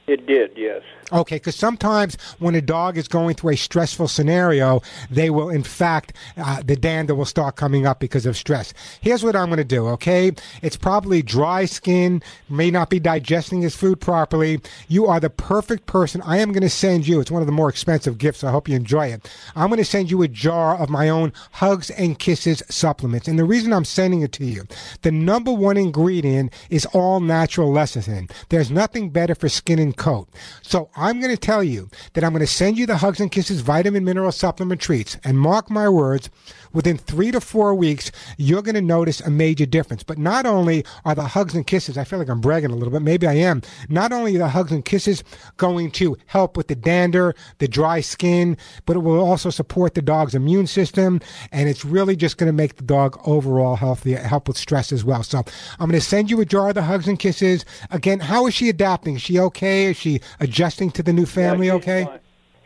[0.07, 0.83] It did, yes.
[1.11, 5.61] Okay, because sometimes when a dog is going through a stressful scenario, they will, in
[5.61, 8.73] fact, uh, the dander will start coming up because of stress.
[9.01, 10.31] Here's what I'm going to do, okay?
[10.63, 14.59] It's probably dry skin, may not be digesting his food properly.
[14.87, 16.23] You are the perfect person.
[16.23, 18.43] I am going to send you, it's one of the more expensive gifts.
[18.43, 19.29] I hope you enjoy it.
[19.55, 23.27] I'm going to send you a jar of my own Hugs and Kisses supplements.
[23.27, 24.63] And the reason I'm sending it to you,
[25.03, 28.31] the number one ingredient is all natural lecithin.
[28.49, 30.29] There's nothing better for skin and coat.
[30.63, 33.31] So I'm going to tell you that I'm going to send you the Hugs and
[33.31, 35.17] Kisses vitamin mineral supplement treats.
[35.25, 36.29] And mark my words,
[36.71, 40.03] within three to four weeks, you're going to notice a major difference.
[40.03, 42.91] But not only are the hugs and kisses, I feel like I'm bragging a little
[42.91, 43.61] bit, maybe I am.
[43.89, 45.23] Not only are the hugs and kisses
[45.57, 50.01] going to help with the dander, the dry skin, but it will also support the
[50.01, 51.19] dog's immune system.
[51.51, 55.03] And it's really just going to make the dog overall healthier, help with stress as
[55.03, 55.23] well.
[55.23, 55.39] So
[55.79, 57.65] I'm going to send you a jar of the hugs and kisses.
[57.91, 59.15] Again, how is she adapting?
[59.15, 59.85] Is she okay?
[59.87, 62.03] Is she adjusting to the new family yeah, okay?
[62.05, 62.19] Fine.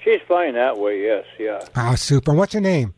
[0.04, 1.60] She's fine that way, yes, yeah.
[1.76, 2.34] Ah, super.
[2.34, 2.94] What's her name?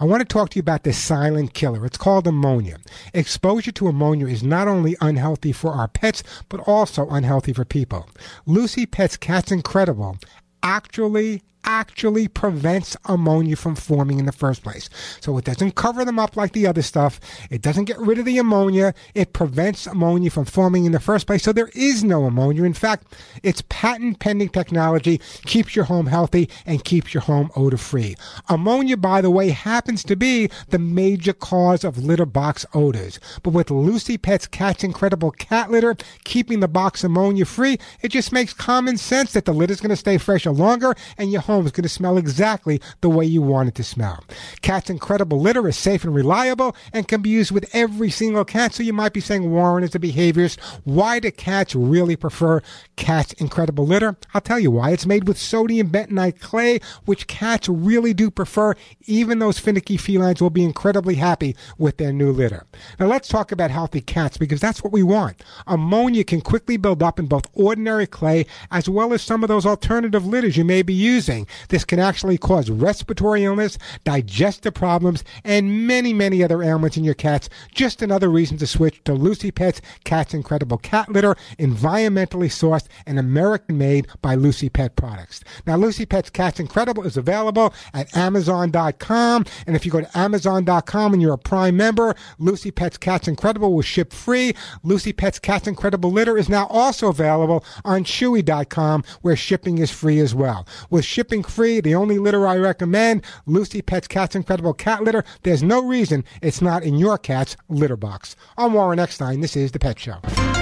[0.00, 1.86] I want to talk to you about this silent killer.
[1.86, 2.78] It's called ammonia.
[3.14, 8.08] Exposure to ammonia is not only unhealthy for our pets, but also unhealthy for people.
[8.46, 10.18] Lucy Pet's Cat's Incredible
[10.62, 14.88] actually actually prevents ammonia from forming in the first place.
[15.20, 17.20] So it doesn't cover them up like the other stuff.
[17.50, 18.94] It doesn't get rid of the ammonia.
[19.14, 21.42] It prevents ammonia from forming in the first place.
[21.42, 22.64] So there is no ammonia.
[22.64, 27.76] In fact, its patent pending technology keeps your home healthy and keeps your home odor
[27.76, 28.16] free.
[28.48, 33.20] Ammonia, by the way, happens to be the major cause of litter box odors.
[33.42, 38.32] But with Lucy Pet's Cat's Incredible Cat Litter, keeping the box ammonia free, it just
[38.32, 41.66] makes common sense that the litter is going to stay fresher longer and your home
[41.66, 44.22] is going to smell exactly the way you want it to smell.
[44.62, 48.74] Cat's Incredible Litter is safe and reliable and can be used with every single cat.
[48.74, 50.60] So you might be saying, Warren, is a behaviorist.
[50.84, 52.60] Why do cats really prefer
[52.96, 54.16] Cat's Incredible Litter?
[54.34, 54.90] I'll tell you why.
[54.90, 58.74] It's made with sodium bentonite clay, which cats really do prefer.
[59.06, 62.66] Even those finicky felines will be incredibly happy with their new litter.
[63.00, 65.42] Now let's talk about healthy cats because that's what we want.
[65.66, 69.64] Ammonia can quickly build up in both ordinary clay as well as some of those
[69.64, 71.37] alternative litters you may be using.
[71.68, 77.14] This can actually cause respiratory illness, digestive problems, and many, many other ailments in your
[77.14, 77.48] cats.
[77.74, 83.18] Just another reason to switch to Lucy Pet's Cat's Incredible Cat Litter, environmentally sourced and
[83.18, 85.42] American made by Lucy Pet Products.
[85.66, 89.44] Now, Lucy Pet's Cat's Incredible is available at Amazon.com.
[89.66, 93.72] And if you go to Amazon.com and you're a Prime member, Lucy Pet's Cat's Incredible
[93.74, 94.54] will ship free.
[94.82, 100.18] Lucy Pet's Cat's Incredible Litter is now also available on Chewy.com where shipping is free
[100.18, 100.66] as well.
[100.90, 105.24] With shipping free, the only litter I recommend, Lucy Pet's Cat's Incredible Cat Litter.
[105.42, 108.34] There's no reason it's not in your cat's litter box.
[108.56, 109.42] I'm Warren Eckstein.
[109.42, 110.57] This is The Pet Show.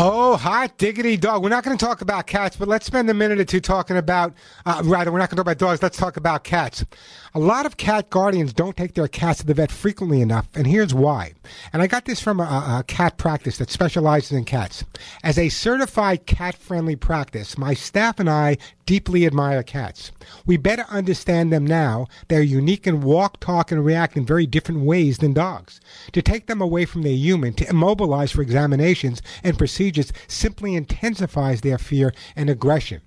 [0.00, 1.42] Oh, hot diggity dog.
[1.42, 3.96] We're not going to talk about cats, but let's spend a minute or two talking
[3.96, 4.32] about,
[4.64, 5.82] uh, rather, we're not going to talk about dogs.
[5.82, 6.84] Let's talk about cats.
[7.34, 10.68] A lot of cat guardians don't take their cats to the vet frequently enough, and
[10.68, 11.32] here's why.
[11.72, 14.84] And I got this from a, a cat practice that specializes in cats.
[15.24, 18.56] As a certified cat friendly practice, my staff and I
[18.86, 20.12] deeply admire cats.
[20.46, 22.06] We better understand them now.
[22.28, 25.80] They're unique and walk, talk, and react in very different ways than dogs.
[26.12, 29.87] To take them away from their human, to immobilize for examinations and procedures
[30.26, 33.02] simply intensifies their fear and aggression.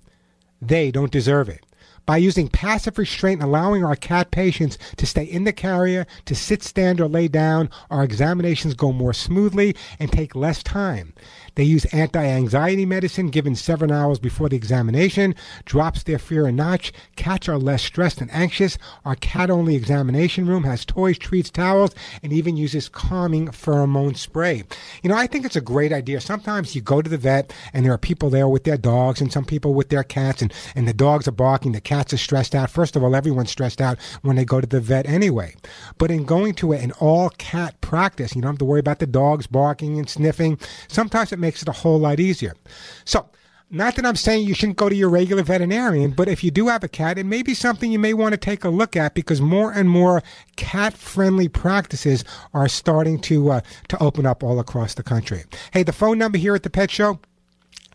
[0.61, 1.65] They don't deserve it
[2.11, 6.35] by using passive restraint, and allowing our cat patients to stay in the carrier, to
[6.35, 11.13] sit, stand, or lay down, our examinations go more smoothly and take less time.
[11.55, 16.51] They use anti anxiety medicine given seven hours before the examination, drops their fear a
[16.51, 16.91] notch.
[17.15, 18.77] Cats are less stressed and anxious.
[19.05, 21.93] Our cat only examination room has toys, treats, towels,
[22.23, 24.63] and even uses calming pheromone spray.
[25.01, 26.19] You know, I think it's a great idea.
[26.19, 29.31] Sometimes you go to the vet and there are people there with their dogs and
[29.31, 32.55] some people with their cats, and, and the dogs are barking, the cats are stressed
[32.55, 32.69] out.
[32.69, 35.55] First of all, everyone's stressed out when they go to the vet anyway.
[35.97, 39.07] But in going to an all cat practice, you don't have to worry about the
[39.07, 40.59] dogs barking and sniffing.
[40.87, 42.53] Sometimes it makes it a whole lot easier.
[43.05, 43.29] So,
[43.73, 46.67] not that I'm saying you shouldn't go to your regular veterinarian, but if you do
[46.67, 49.13] have a cat, it may be something you may want to take a look at
[49.13, 50.21] because more and more
[50.57, 55.45] cat-friendly practices are starting to uh, to open up all across the country.
[55.71, 57.21] Hey, the phone number here at the Pet Show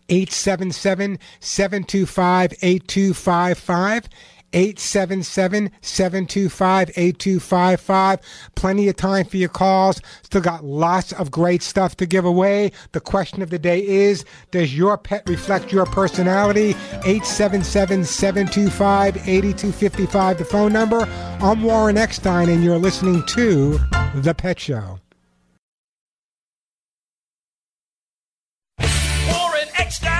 [0.09, 4.09] 877 725 8255.
[4.53, 8.19] 877 725 8255.
[8.55, 10.01] Plenty of time for your calls.
[10.23, 12.71] Still got lots of great stuff to give away.
[12.93, 16.69] The question of the day is Does your pet reflect your personality?
[17.05, 21.01] 877 725 8255, the phone number.
[21.41, 23.79] I'm Warren Eckstein, and you're listening to
[24.15, 24.99] The Pet Show.
[29.87, 30.16] Warren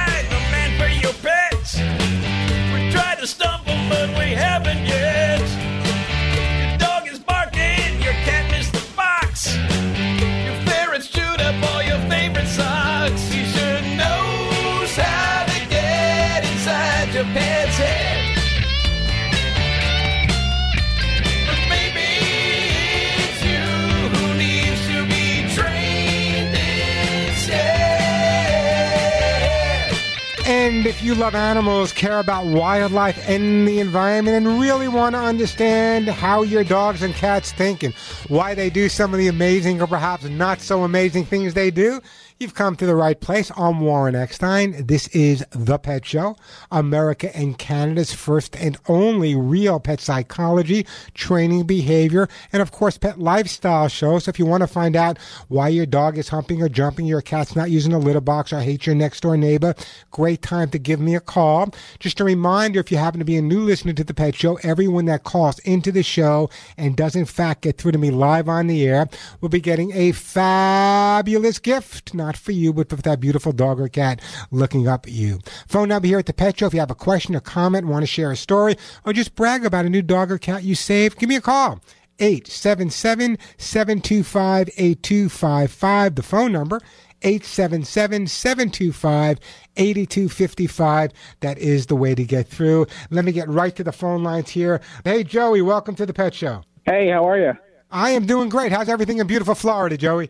[30.87, 36.07] if you love animals, care about wildlife and the environment, and really want to understand
[36.07, 37.93] how your dogs and cats think and
[38.29, 42.01] why they do some of the amazing or perhaps not so amazing things they do,
[42.39, 43.51] you've come to the right place.
[43.57, 44.85] I'm Warren Eckstein.
[44.85, 46.35] This is The Pet Show,
[46.71, 50.85] America and Canada's first and only real pet psychology,
[51.15, 54.19] training behavior, and of course, pet lifestyle show.
[54.19, 55.17] So if you want to find out
[55.47, 58.59] why your dog is humping or jumping, your cat's not using a litter box, or
[58.59, 59.73] hate your next door neighbor,
[60.11, 61.73] great time to give me a call.
[61.99, 64.59] Just a reminder if you happen to be a new listener to The Pet Show,
[64.61, 68.47] everyone that calls into the show and does in fact get through to me live
[68.47, 69.07] on the air
[69.41, 72.13] will be getting a fabulous gift.
[72.27, 74.21] Not for you, but for that beautiful dog or cat
[74.51, 75.39] looking up at you.
[75.65, 76.65] Phone number here at the Pet Show.
[76.65, 78.75] If you have a question or comment, want to share a story,
[79.05, 81.79] or just brag about a new dog or cat you saved, give me a call.
[82.19, 86.15] 877 725 8255.
[86.15, 86.81] The phone number
[87.21, 89.39] 877 725
[89.77, 91.11] 8255.
[91.39, 92.87] That is the way to get through.
[93.09, 94.81] Let me get right to the phone lines here.
[95.05, 96.63] Hey, Joey, welcome to the Pet Show.
[96.83, 97.53] Hey, how are you?
[97.89, 98.73] I am doing great.
[98.73, 100.29] How's everything in beautiful Florida, Joey?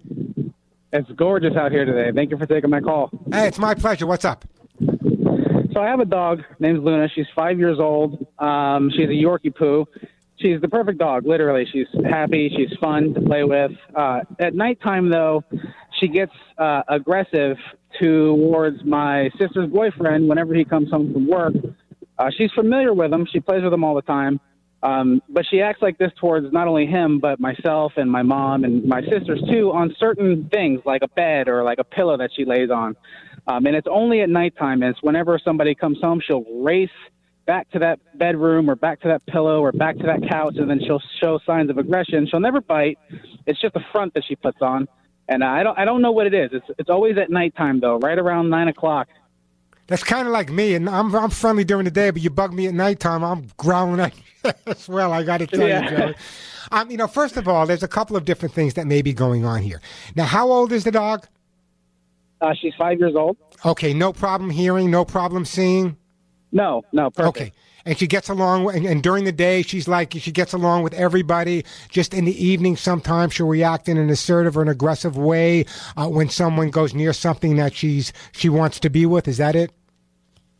[0.94, 2.12] It's gorgeous out here today.
[2.16, 3.10] Thank you for taking my call.
[3.32, 4.08] Hey, it's my pleasure.
[4.08, 4.46] What's up?
[4.80, 7.10] So I have a dog named Luna.
[7.14, 8.26] She's five years old.
[8.40, 9.86] Um, she's a Yorkie poo.
[10.38, 11.66] She's the perfect dog, literally.
[11.72, 12.52] She's happy.
[12.56, 13.72] She's fun to play with.
[13.96, 15.44] Uh, at nighttime, though,
[16.00, 17.58] she gets uh, aggressive
[18.00, 21.54] towards my sister's boyfriend whenever he comes home from work.
[22.18, 23.28] Uh, she's familiar with him.
[23.32, 24.40] She plays with him all the time.
[24.88, 28.64] Um, but she acts like this towards not only him, but myself and my mom
[28.64, 32.30] and my sisters too on certain things like a bed or like a pillow that
[32.34, 32.96] she lays on.
[33.48, 34.82] Um, and it's only at nighttime.
[34.84, 36.90] And it's whenever somebody comes home, she'll race
[37.46, 40.70] back to that bedroom or back to that pillow or back to that couch, and
[40.70, 42.26] then she'll show signs of aggression.
[42.30, 42.98] She'll never bite.
[43.46, 44.88] It's just a front that she puts on.
[45.28, 46.52] And I don't, I don't know what it is.
[46.54, 49.10] It's, it's always at nighttime though, right around nine o'clock.
[49.88, 52.54] That's kind of like me, and I'm I'm friendly during the day, but you bug
[52.54, 55.14] me at nighttime, I'm growling at you as well.
[55.14, 55.90] I got to tell Yeah.
[55.90, 56.16] you, Joey.
[56.72, 59.14] Um, you know, first of all, there's a couple of different things that may be
[59.14, 59.80] going on here.
[60.16, 61.26] Now, how old is the dog?
[62.42, 63.38] Uh, she's five years old.
[63.66, 65.96] Okay, no problem hearing, no problem seeing.
[66.52, 67.28] No, no, perfect.
[67.38, 67.52] Okay.
[67.88, 70.94] And she gets along, and, and during the day, she's like, she gets along with
[70.94, 71.64] everybody.
[71.90, 75.64] Just in the evening, sometimes she'll react in an assertive or an aggressive way
[75.96, 79.26] uh, when someone goes near something that she's she wants to be with.
[79.26, 79.72] Is that it?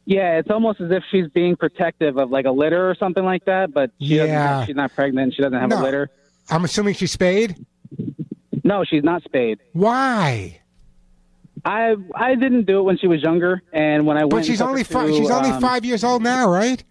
[0.06, 3.44] Yeah, it's almost as if she's being protective of like a litter or something like
[3.44, 3.74] that.
[3.74, 4.64] But she Yeah.
[4.66, 5.34] she's not pregnant.
[5.34, 5.82] She doesn't have No.
[5.82, 6.10] a litter.
[6.50, 7.58] I'm assuming she's spayed.
[8.64, 9.60] No, she's not spayed.
[9.74, 10.62] Why?
[11.66, 14.62] I I didn't do it when she was younger, and when I went, But she's
[14.62, 15.08] only her five.
[15.10, 16.82] to, She's only um, five years old now, right?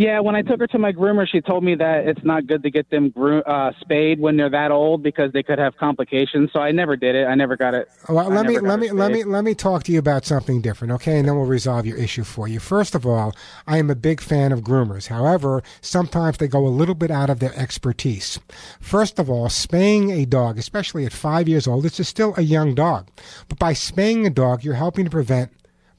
[0.00, 2.62] Yeah, when I took her to my groomer, she told me that it's not good
[2.62, 6.48] to get them gro- uh, spayed when they're that old because they could have complications.
[6.54, 7.26] So I never did it.
[7.26, 7.90] I never got it.
[8.08, 10.94] Well, let me let me let me let me talk to you about something different,
[10.94, 11.18] okay?
[11.18, 12.60] And then we'll resolve your issue for you.
[12.60, 13.36] First of all,
[13.66, 15.08] I am a big fan of groomers.
[15.08, 18.40] However, sometimes they go a little bit out of their expertise.
[18.80, 22.74] First of all, spaying a dog, especially at five years old, it's still a young
[22.74, 23.10] dog.
[23.50, 25.52] But by spaying a dog, you're helping to prevent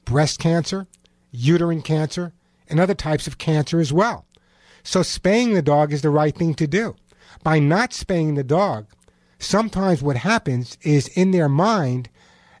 [0.04, 0.88] breast cancer,
[1.30, 2.32] uterine cancer,
[2.72, 4.26] and other types of cancer as well.
[4.82, 6.96] So spaying the dog is the right thing to do.
[7.44, 8.86] By not spaying the dog,
[9.38, 12.08] sometimes what happens is in their mind,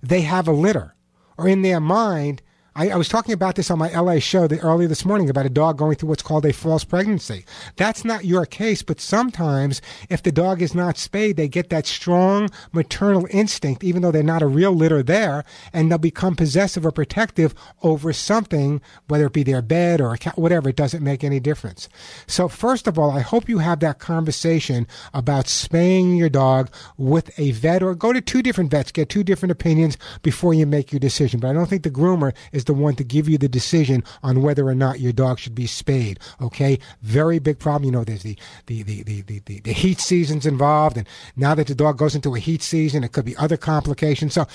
[0.02, 0.94] they have a litter.
[1.36, 2.42] Or in their mind,
[2.74, 5.44] I, I was talking about this on my LA show the, earlier this morning about
[5.44, 7.44] a dog going through what's called a false pregnancy.
[7.76, 11.86] That's not your case, but sometimes if the dog is not spayed, they get that
[11.86, 15.44] strong maternal instinct, even though they're not a real litter there,
[15.74, 20.18] and they'll become possessive or protective over something, whether it be their bed or a
[20.18, 20.70] cat, whatever.
[20.70, 21.90] It doesn't make any difference.
[22.26, 27.38] So first of all, I hope you have that conversation about spaying your dog with
[27.38, 30.90] a vet or go to two different vets, get two different opinions before you make
[30.90, 31.38] your decision.
[31.38, 34.42] But I don't think the groomer is the one to give you the decision on
[34.42, 36.18] whether or not your dog should be spayed.
[36.40, 37.84] Okay, very big problem.
[37.84, 38.36] You know, there's the
[38.66, 42.14] the the the the, the, the heat seasons involved, and now that the dog goes
[42.14, 44.34] into a heat season, it could be other complications.
[44.34, 44.46] So,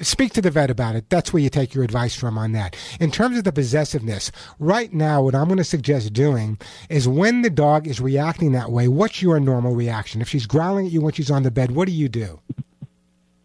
[0.00, 1.08] speak to the vet about it.
[1.10, 2.76] That's where you take your advice from on that.
[3.00, 6.58] In terms of the possessiveness, right now, what I'm going to suggest doing
[6.88, 10.20] is when the dog is reacting that way, what's your normal reaction?
[10.20, 12.40] If she's growling at you when she's on the bed, what do you do?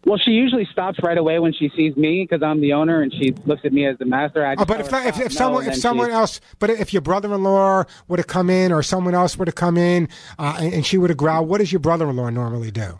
[0.04, 3.12] Well, she usually stops right away when she sees me because I'm the owner, and
[3.12, 4.46] she looks at me as the master.
[4.46, 8.16] I Oh, but if, if, if someone if someone else, but if your brother-in-law were
[8.16, 11.08] to come in or someone else were to come in uh, and, and she were
[11.08, 12.98] to growl, what does your brother-in-law normally do?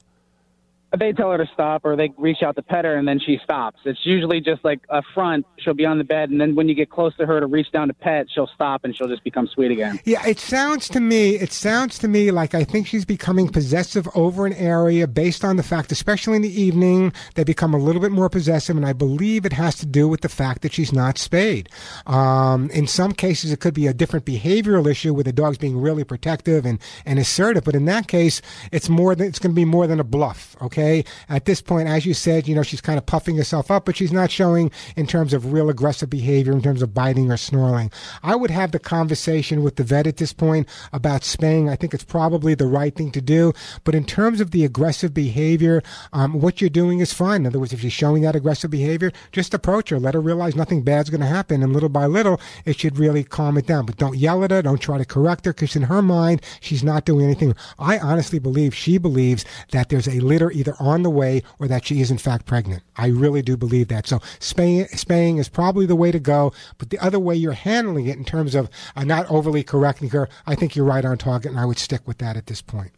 [0.97, 3.39] They tell her to stop, or they reach out to pet her, and then she
[3.45, 3.79] stops.
[3.85, 5.45] It's usually just like a front.
[5.59, 7.71] She'll be on the bed, and then when you get close to her to reach
[7.73, 10.01] down to pet, she'll stop and she'll just become sweet again.
[10.05, 14.09] Yeah, it sounds to me, it sounds to me like I think she's becoming possessive
[14.15, 18.01] over an area based on the fact, especially in the evening, they become a little
[18.01, 20.93] bit more possessive, and I believe it has to do with the fact that she's
[20.93, 21.69] not spayed.
[22.07, 25.79] Um, in some cases, it could be a different behavioral issue with the dog's being
[25.79, 28.41] really protective and, and assertive, but in that case,
[28.73, 30.78] it's more than, it's going to be more than a bluff, okay?
[30.79, 33.97] At this point, as you said, you know, she's kind of puffing herself up, but
[33.97, 37.91] she's not showing in terms of real aggressive behavior, in terms of biting or snarling.
[38.23, 41.69] I would have the conversation with the vet at this point about spaying.
[41.69, 43.53] I think it's probably the right thing to do.
[43.85, 47.43] But in terms of the aggressive behavior, um, what you're doing is fine.
[47.43, 49.99] In other words, if she's showing that aggressive behavior, just approach her.
[49.99, 51.63] Let her realize nothing bad's going to happen.
[51.63, 53.87] And little by little, it should really calm it down.
[53.87, 54.63] But don't yell at her.
[54.63, 57.55] Don't try to correct her because in her mind, she's not doing anything.
[57.79, 61.87] I honestly believe she believes that there's a litter either on the way or that
[61.87, 62.83] she is in fact pregnant.
[62.97, 64.07] I really do believe that.
[64.07, 66.53] So spaying, spaying is probably the way to go.
[66.79, 70.29] But the other way you're handling it in terms of uh, not overly correcting her,
[70.47, 72.93] I think you're right on target, and I would stick with that at this point.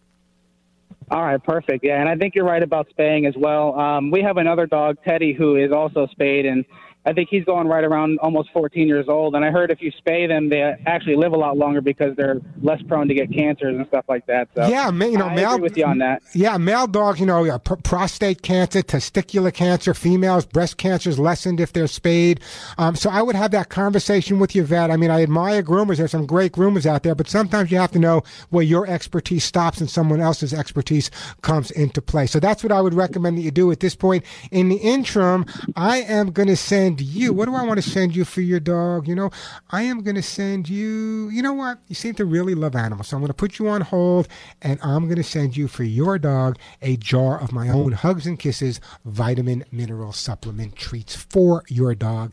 [1.10, 1.84] All right, perfect.
[1.84, 3.78] Yeah, and I think you're right about spaying as well.
[3.78, 6.64] Um, we have another dog, Teddy, who is also spayed, and
[7.06, 9.34] I think he's going right around almost 14 years old.
[9.34, 12.40] And I heard if you spay them, they actually live a lot longer because they're
[12.62, 14.48] less prone to get cancers and stuff like that.
[14.54, 16.22] So yeah, you know, I male, agree with you on that.
[16.34, 21.58] Yeah, male dogs, you know, pr- prostate cancer, testicular cancer, females, breast cancer is lessened
[21.58, 22.40] if they're spayed.
[22.76, 24.90] Um, so I would have that conversation with your vet.
[24.90, 25.96] I mean, I admire groomers.
[25.96, 29.44] There's some great groomers out there, but sometimes you have to know where your expertise
[29.44, 32.26] stops and someone else's expertise comes into play.
[32.26, 34.22] So that's what I would recommend that you do at this point.
[34.50, 35.46] In the interim,
[35.76, 37.32] I am going to send you.
[37.32, 39.06] What do I want to send you for your dog?
[39.06, 39.30] You know,
[39.70, 41.28] I am going to send you.
[41.28, 41.78] You know what?
[41.88, 44.26] You seem to really love animals, so I'm going to put you on hold,
[44.62, 48.26] and I'm going to send you for your dog a jar of my own Hugs
[48.26, 52.32] and Kisses vitamin mineral supplement treats for your dog.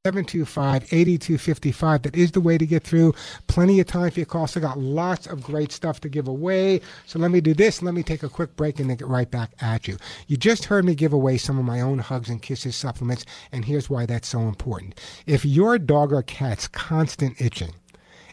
[0.07, 2.03] 725-8255.
[2.05, 3.14] That is the way to get through.
[3.48, 4.46] Plenty of time for your call.
[4.46, 6.80] So got lots of great stuff to give away.
[7.05, 7.82] So let me do this.
[7.82, 9.98] Let me take a quick break and then get right back at you.
[10.26, 13.66] You just heard me give away some of my own Hugs and Kisses supplements, and
[13.66, 14.98] here's why that's so important.
[15.26, 17.74] If your dog or cat's constant itching,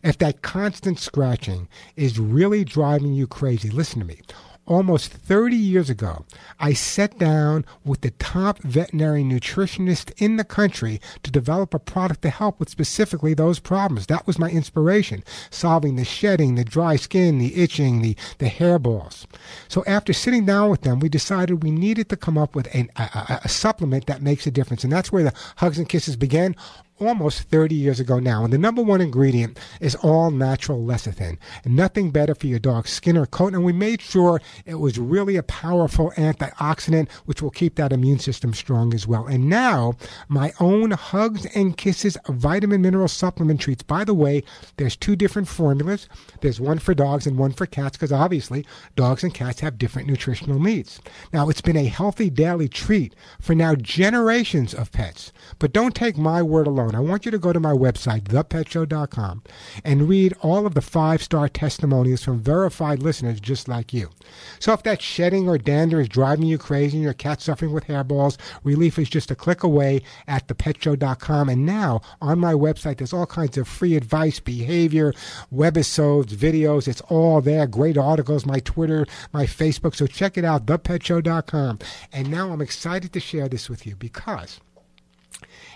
[0.04, 4.22] if that constant scratching is really driving you crazy, listen to me
[4.68, 6.26] almost 30 years ago,
[6.60, 12.22] I sat down with the top veterinary nutritionist in the country to develop a product
[12.24, 14.08] to help with specifically those problems.
[14.08, 19.26] That was my inspiration, solving the shedding, the dry skin, the itching, the, the hairballs.
[19.68, 22.90] So after sitting down with them, we decided we needed to come up with an,
[22.98, 24.84] a, a, a supplement that makes a difference.
[24.84, 26.56] And that's where the Hugs and Kisses began
[27.00, 28.44] almost 30 years ago now.
[28.44, 31.38] And the number one ingredient is all natural lecithin.
[31.66, 33.54] Nothing better for your dog's skin or coat.
[33.54, 38.20] And we made sure it was really a powerful antioxidant, which will keep that immune
[38.20, 39.26] system strong as well.
[39.28, 39.94] And now,
[40.28, 43.84] my own Hugs and Kisses vitamin mineral supplement treats.
[43.84, 44.44] By the way,
[44.78, 46.08] there's two different formulas.
[46.42, 50.08] There's one for dogs and one for cats, because obviously dogs and cats have different
[50.08, 51.00] nutritional needs.
[51.34, 55.32] Now, it's been a healthy daily treat for now generations of pets.
[55.60, 56.87] But don't take my word alone.
[56.96, 59.44] I want you to go to my website, thepetshow.com,
[59.84, 64.10] and read all of the five star testimonials from verified listeners just like you.
[64.60, 67.86] So if that shedding or dander is driving you crazy and your cat's suffering with
[67.86, 71.50] hairballs, relief is just a click away at thepetshow.com.
[71.50, 75.14] And now on my website, there's all kinds of free advice, behavior,
[75.54, 76.88] webisodes, videos.
[76.88, 77.68] It's all there.
[77.68, 79.96] Great articles, my Twitter, my Facebook.
[79.96, 81.80] So check it out, thepetshow.com.
[82.12, 84.60] And now I'm excited to share this with you because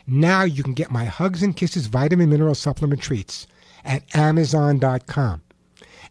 [0.07, 3.47] now you can get my Hugs and Kisses vitamin mineral supplement treats
[3.83, 5.41] at Amazon.com.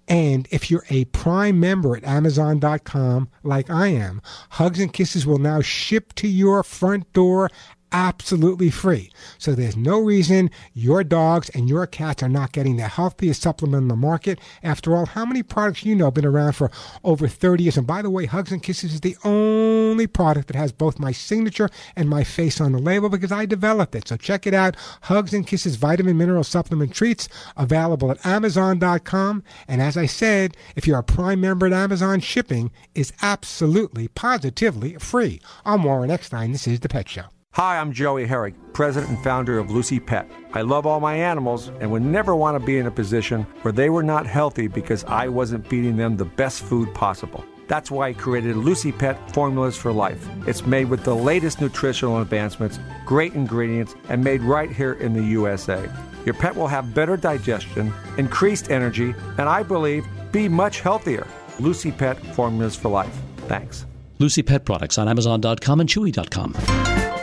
[0.08, 4.20] And if you're a Prime member at Amazon.com, like I am,
[4.50, 7.48] Hugs and Kisses will now ship to your front door
[7.92, 9.10] absolutely free.
[9.38, 13.82] So there's no reason your dogs and your cats are not getting the healthiest supplement
[13.82, 14.38] in the market.
[14.62, 16.70] After all, how many products you know have been around for
[17.04, 17.76] over 30 years?
[17.76, 21.12] And by the way, Hugs and Kisses is the only product that has both my
[21.12, 24.08] signature and my face on the label because I developed it.
[24.08, 24.76] So check it out.
[25.02, 29.42] Hugs and Kisses vitamin mineral supplement treats available at amazon.com.
[29.68, 34.94] And as I said, if you're a Prime member at Amazon, shipping is absolutely positively
[34.96, 35.40] free.
[35.64, 36.52] I'm Warren Eckstein.
[36.52, 37.39] This is The Pet Show.
[37.54, 40.30] Hi, I'm Joey Herrick, president and founder of Lucy Pet.
[40.52, 43.72] I love all my animals and would never want to be in a position where
[43.72, 47.44] they were not healthy because I wasn't feeding them the best food possible.
[47.66, 50.28] That's why I created Lucy Pet Formulas for Life.
[50.46, 55.24] It's made with the latest nutritional advancements, great ingredients, and made right here in the
[55.24, 55.90] USA.
[56.24, 61.26] Your pet will have better digestion, increased energy, and I believe be much healthier.
[61.58, 63.18] Lucy Pet Formulas for Life.
[63.48, 63.86] Thanks.
[64.20, 67.19] Lucy Pet products on Amazon.com and Chewy.com.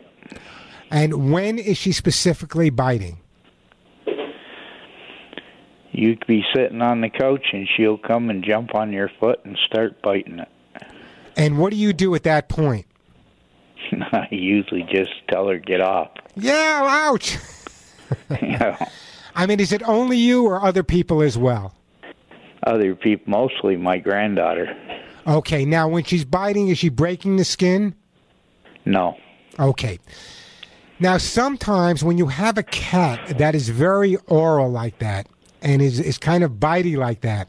[0.91, 3.19] And when is she specifically biting?
[5.93, 9.41] You could be sitting on the couch, and she'll come and jump on your foot
[9.45, 10.49] and start biting it.
[11.37, 12.87] And what do you do at that point?
[14.13, 16.11] I usually just tell her get off.
[16.37, 17.39] Yeah, ouch.
[18.43, 18.77] Yeah.
[19.37, 21.75] I mean, is it only you or other people as well?
[22.67, 24.77] Other people, mostly my granddaughter.
[25.27, 27.95] Okay, now when she's biting, is she breaking the skin?
[28.85, 29.17] No.
[29.59, 29.99] Okay.
[30.99, 35.29] Now, sometimes when you have a cat that is very oral like that
[35.63, 37.49] and is, is kind of bitey like that,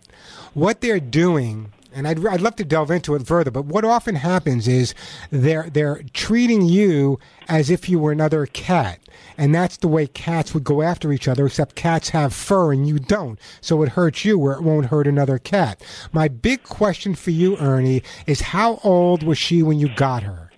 [0.53, 4.15] what they're doing, and I'd, I'd love to delve into it further, but what often
[4.15, 4.93] happens is
[5.29, 8.99] they're, they're treating you as if you were another cat.
[9.37, 12.87] And that's the way cats would go after each other, except cats have fur and
[12.87, 13.39] you don't.
[13.59, 15.83] So it hurts you where it won't hurt another cat.
[16.11, 20.51] My big question for you, Ernie, is how old was she when you got her?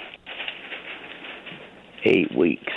[2.06, 2.74] Eight weeks.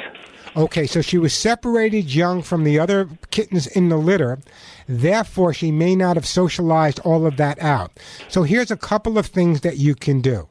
[0.56, 4.38] Okay, so she was separated young from the other kittens in the litter.
[4.88, 7.92] Therefore, she may not have socialized all of that out.
[8.28, 10.48] So here's a couple of things that you can do.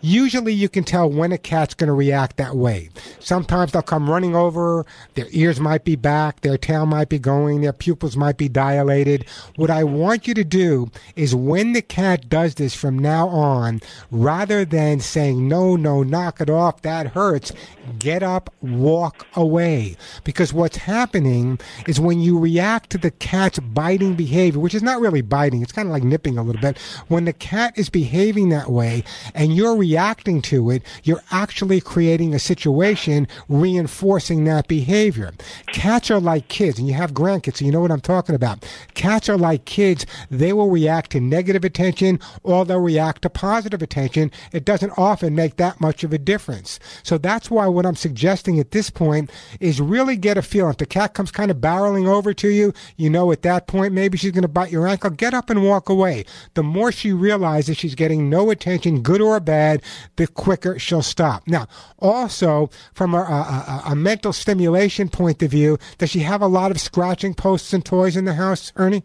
[0.00, 2.90] Usually, you can tell when a cat's going to react that way.
[3.18, 4.84] Sometimes they'll come running over,
[5.14, 9.26] their ears might be back, their tail might be going, their pupils might be dilated.
[9.56, 13.80] What I want you to do is when the cat does this from now on,
[14.10, 17.52] rather than saying, no, no, knock it off, that hurts,
[17.98, 19.96] get up, walk away.
[20.24, 25.00] Because what's happening is when you react to the cat's biting behavior, which is not
[25.00, 26.78] really biting, it's kind of like nipping a little bit,
[27.08, 29.02] when the cat is behaving that way
[29.34, 35.32] and you're reacting to it, you're actually creating a situation reinforcing that behavior.
[35.68, 38.66] Cats are like kids, and you have grandkids, so you know what I'm talking about.
[38.94, 40.04] Cats are like kids.
[40.28, 44.32] They will react to negative attention or they'll react to positive attention.
[44.52, 46.80] It doesn't often make that much of a difference.
[47.02, 49.30] So that's why what I'm suggesting at this point
[49.60, 50.70] is really get a feel.
[50.70, 53.92] If the cat comes kind of barreling over to you, you know at that point
[53.92, 55.10] maybe she's going to bite your ankle.
[55.10, 56.24] Get up and walk away.
[56.54, 59.75] The more she realizes she's getting no attention, good or bad,
[60.16, 61.46] the quicker she'll stop.
[61.46, 61.66] Now,
[61.98, 66.70] also from a, a, a mental stimulation point of view, does she have a lot
[66.70, 69.04] of scratching posts and toys in the house, Ernie?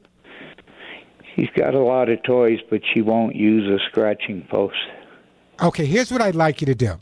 [1.36, 4.76] She's got a lot of toys, but she won't use a scratching post.
[5.62, 6.96] Okay, here's what I'd like you to do.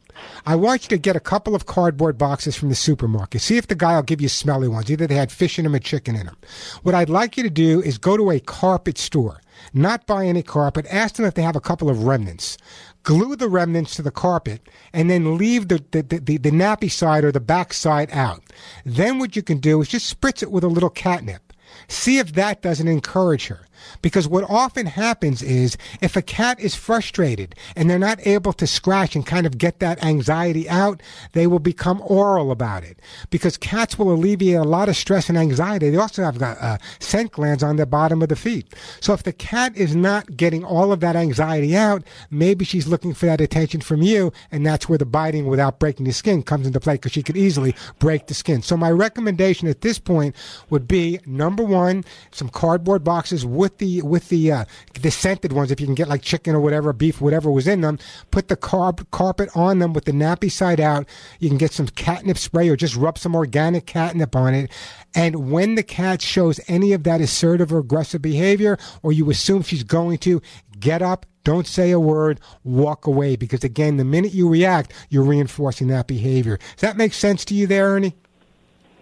[0.46, 3.40] I want you to get a couple of cardboard boxes from the supermarket.
[3.40, 4.92] See if the guy will give you smelly ones.
[4.92, 6.36] Either they had fish in them or chicken in them.
[6.84, 9.40] What I'd like you to do is go to a carpet store,
[9.74, 10.86] not buy any carpet.
[10.92, 12.58] Ask them if they have a couple of remnants.
[13.04, 17.24] Glue the remnants to the carpet and then leave the, the, the, the nappy side
[17.24, 18.43] or the back side out.
[18.86, 21.54] Then what you can do is just spritz it with a little catnip.
[21.88, 23.68] See if that doesn't encourage her.
[24.02, 28.68] Because what often happens is if a cat is frustrated and they're not able to
[28.68, 31.02] scratch and kind of get that anxiety out,
[31.34, 33.00] they will become oral about it.
[33.30, 35.90] Because cats will alleviate a lot of stress and anxiety.
[35.90, 38.74] They also have uh, scent glands on the bottom of the feet.
[39.00, 43.14] So if the cat is not getting all of that anxiety out, maybe she's looking
[43.14, 46.68] for that attention from you, and that's where the biting without breaking the skin comes
[46.68, 48.62] into play because she could easily break the skin.
[48.62, 50.36] So my recommendation at this point
[50.70, 54.66] would be number one, some cardboard boxes with with the with the uh,
[55.00, 57.82] the scented ones, if you can get like chicken or whatever, beef, whatever was in
[57.82, 58.00] them,
[58.32, 61.08] put the carb, carpet on them with the nappy side out.
[61.40, 64.72] You can get some catnip spray or just rub some organic catnip on it.
[65.14, 69.62] And when the cat shows any of that assertive or aggressive behavior, or you assume
[69.62, 70.42] she's going to,
[70.80, 73.36] get up, don't say a word, walk away.
[73.36, 76.58] Because again, the minute you react, you're reinforcing that behavior.
[76.58, 78.16] Does that make sense to you there, Ernie?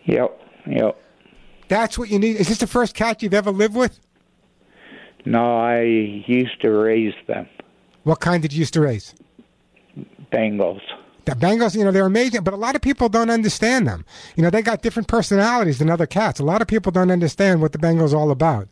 [0.06, 0.98] Yep, yep.
[1.68, 2.38] That's what you need.
[2.38, 4.00] Is this the first cat you've ever lived with?
[5.28, 7.50] No, I used to raise them.
[8.04, 9.14] What kind did you used to raise?
[10.32, 10.80] Bengals.
[11.26, 14.06] The Bengals, you know, they're amazing, but a lot of people don't understand them.
[14.38, 16.40] You know, they got different personalities than other cats.
[16.40, 18.70] A lot of people don't understand what the Bengals all about.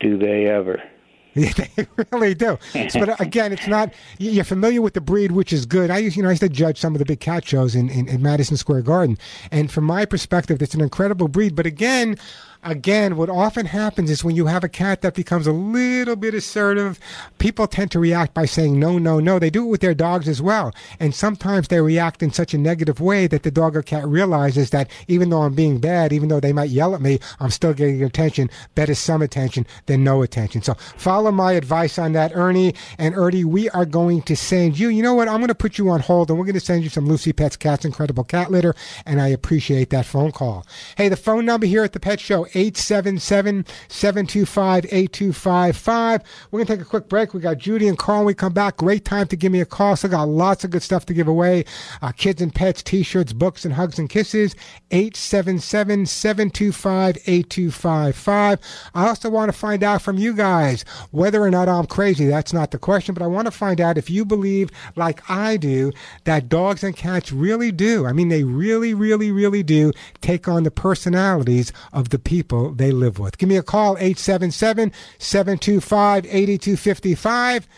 [0.00, 0.82] Do they ever?
[1.34, 2.58] Yeah, they really do.
[2.72, 3.94] but uh, again, it's not.
[4.18, 5.88] You're familiar with the breed, which is good.
[5.88, 7.88] I used, you know, I used to judge some of the big cat shows in,
[7.88, 9.16] in, in Madison Square Garden,
[9.52, 11.54] and from my perspective, it's an incredible breed.
[11.54, 12.16] But again,
[12.62, 16.34] again, what often happens is when you have a cat that becomes a little bit
[16.34, 16.98] assertive,
[17.38, 19.38] people tend to react by saying no, no, no.
[19.38, 20.74] They do it with their dogs as well.
[20.98, 24.70] And sometimes they react in such a negative way that the dog or cat realizes
[24.70, 27.74] that even though I'm being bad, even though they might yell at me, I'm still
[27.74, 28.50] getting attention.
[28.74, 30.62] Better some attention than no attention.
[30.62, 32.74] So follow my advice on that, Ernie.
[32.98, 35.28] And Ernie, we are going to send you, you know what?
[35.28, 37.32] I'm going to put you on hold and we're going to send you some Lucy
[37.32, 38.74] Pets Cats Incredible Cat Litter.
[39.06, 40.66] And I appreciate that phone call.
[40.96, 46.22] Hey, the phone number here at the Pet Show, 877 725 8255.
[46.50, 47.34] We're going to take a quick break.
[47.34, 48.20] We got Judy and Carl.
[48.20, 49.96] When we come back, great time to give me a call.
[49.96, 51.64] So, I got lots of good stuff to give away
[52.02, 54.54] uh, kids and pets, t shirts, books, and hugs and kisses.
[54.90, 58.60] 877 725 8255.
[58.94, 62.26] I also want to find out from you guys whether or not I'm crazy.
[62.26, 65.56] That's not the question, but I want to find out if you believe, like I
[65.56, 65.92] do,
[66.24, 68.06] that dogs and cats really do.
[68.06, 72.90] I mean, they really, really, really do take on the personalities of the people they
[72.90, 73.38] live with.
[73.38, 77.68] Give me a call, 877 725 8255.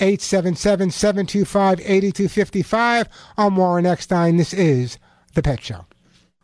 [0.00, 3.08] 877 725 8255.
[3.38, 4.36] I'm Warren Eckstein.
[4.36, 4.98] This is
[5.34, 5.86] The Pet Show.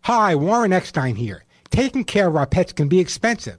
[0.02, 1.44] Hi, Warren Eckstein here.
[1.70, 3.58] Taking care of our pets can be expensive.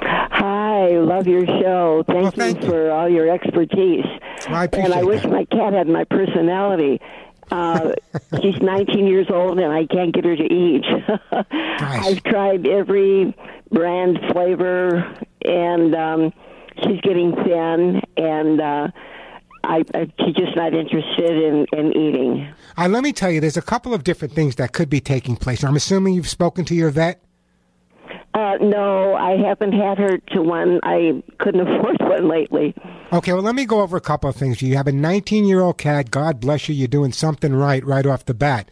[0.00, 2.04] Hi, love your show.
[2.06, 4.04] Thank, you for all your expertise.
[4.48, 7.00] I and I wish my cat had my personality.
[7.50, 7.92] Uh,
[8.40, 10.84] she's 19 years old and I can't get her to eat.
[11.50, 13.34] I've tried every
[13.70, 16.32] brand flavor and um,
[16.82, 18.88] she's getting thin and uh,
[19.64, 22.48] I, I, she's just not interested in, in eating.
[22.76, 25.36] Uh, let me tell you, there's a couple of different things that could be taking
[25.36, 25.64] place.
[25.64, 27.22] I'm assuming you've spoken to your vet.
[28.34, 30.80] Uh, no, I haven't had her to one.
[30.82, 32.74] I couldn't afford one lately.
[33.14, 34.60] Okay, well, let me go over a couple of things.
[34.60, 36.10] You have a 19 year old cat.
[36.10, 36.74] God bless you.
[36.74, 38.68] You're doing something right right off the bat.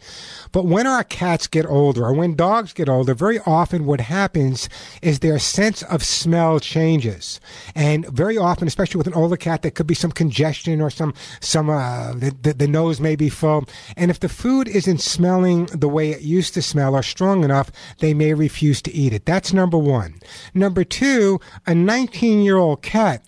[0.51, 4.67] But when our cats get older, or when dogs get older, very often what happens
[5.01, 7.39] is their sense of smell changes.
[7.73, 11.13] And very often, especially with an older cat, there could be some congestion or some,
[11.39, 13.63] some, uh, the, the, the nose may be full.
[13.95, 17.71] And if the food isn't smelling the way it used to smell or strong enough,
[17.99, 19.25] they may refuse to eat it.
[19.25, 20.15] That's number one.
[20.53, 23.23] Number two, a 19 year old cat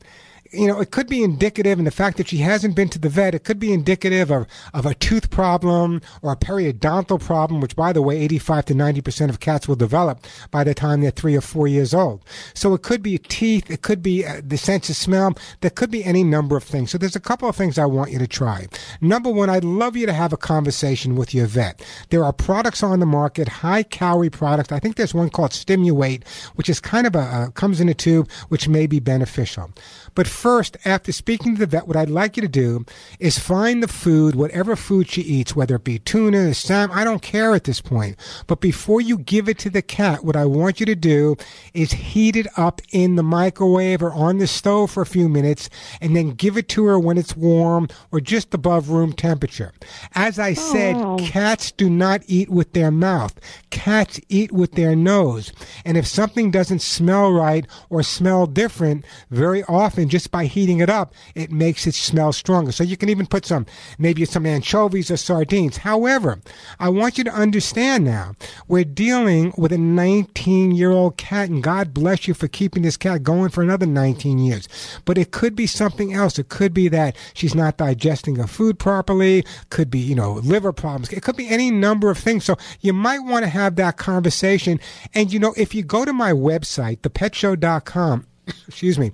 [0.55, 3.09] you know, it could be indicative, and the fact that she hasn't been to the
[3.09, 7.75] vet, it could be indicative of, of a tooth problem or a periodontal problem, which,
[7.75, 11.35] by the way, 85 to 90% of cats will develop by the time they're three
[11.35, 12.23] or four years old.
[12.53, 15.91] So it could be teeth, it could be uh, the sense of smell, there could
[15.91, 16.91] be any number of things.
[16.91, 18.67] So there's a couple of things I want you to try.
[19.01, 21.83] Number one, I'd love you to have a conversation with your vet.
[22.09, 24.71] There are products on the market, high calorie products.
[24.71, 28.29] I think there's one called Stimulate, which is kind of a, comes in a tube,
[28.49, 29.71] which may be beneficial.
[30.13, 32.85] But first, after speaking to the vet, what I'd like you to do
[33.19, 37.23] is find the food, whatever food she eats, whether it be tuna, salmon, I don't
[37.23, 38.15] care at this point.
[38.45, 41.35] But before you give it to the cat, what I want you to do
[41.73, 45.67] is heat it up in the microwave or on the stove for a few minutes
[45.99, 49.73] and then give it to her when it's warm or just above room temperature.
[50.13, 51.17] As I said, Oh.
[51.19, 53.33] cats do not eat with their mouth.
[53.71, 55.51] Cats eat with their nose.
[55.83, 60.89] And if something doesn't smell right or smell different, very often just by heating it
[60.89, 62.71] up, it makes it smell stronger.
[62.71, 63.65] So you can even put some,
[63.97, 65.77] maybe some anchovies or sardines.
[65.77, 66.39] However,
[66.79, 68.35] I want you to understand now,
[68.67, 72.97] we're dealing with a 19 year old cat, and God bless you for keeping this
[72.97, 74.67] cat going for another 19 years.
[75.05, 76.39] But it could be something else.
[76.39, 80.73] It could be that she's not digesting her food properly, could be, you know, liver
[80.73, 81.11] problems.
[81.11, 82.45] It could be any number of things.
[82.45, 84.79] So you might want to have that conversation.
[85.13, 88.27] And, you know, if you go to my website, thepetshow.com,
[88.67, 89.11] excuse me,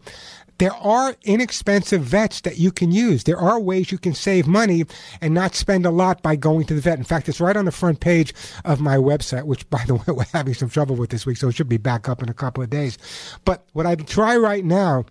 [0.62, 3.24] there are inexpensive vets that you can use.
[3.24, 4.86] There are ways you can save money
[5.20, 6.99] and not spend a lot by going to the vet.
[6.99, 8.32] In fact, it's right on the front page
[8.64, 11.47] of my website, which, by the way, we're having some trouble with this week, so
[11.47, 12.99] it should be back up in a couple of days.
[13.43, 15.05] But what I'd try right now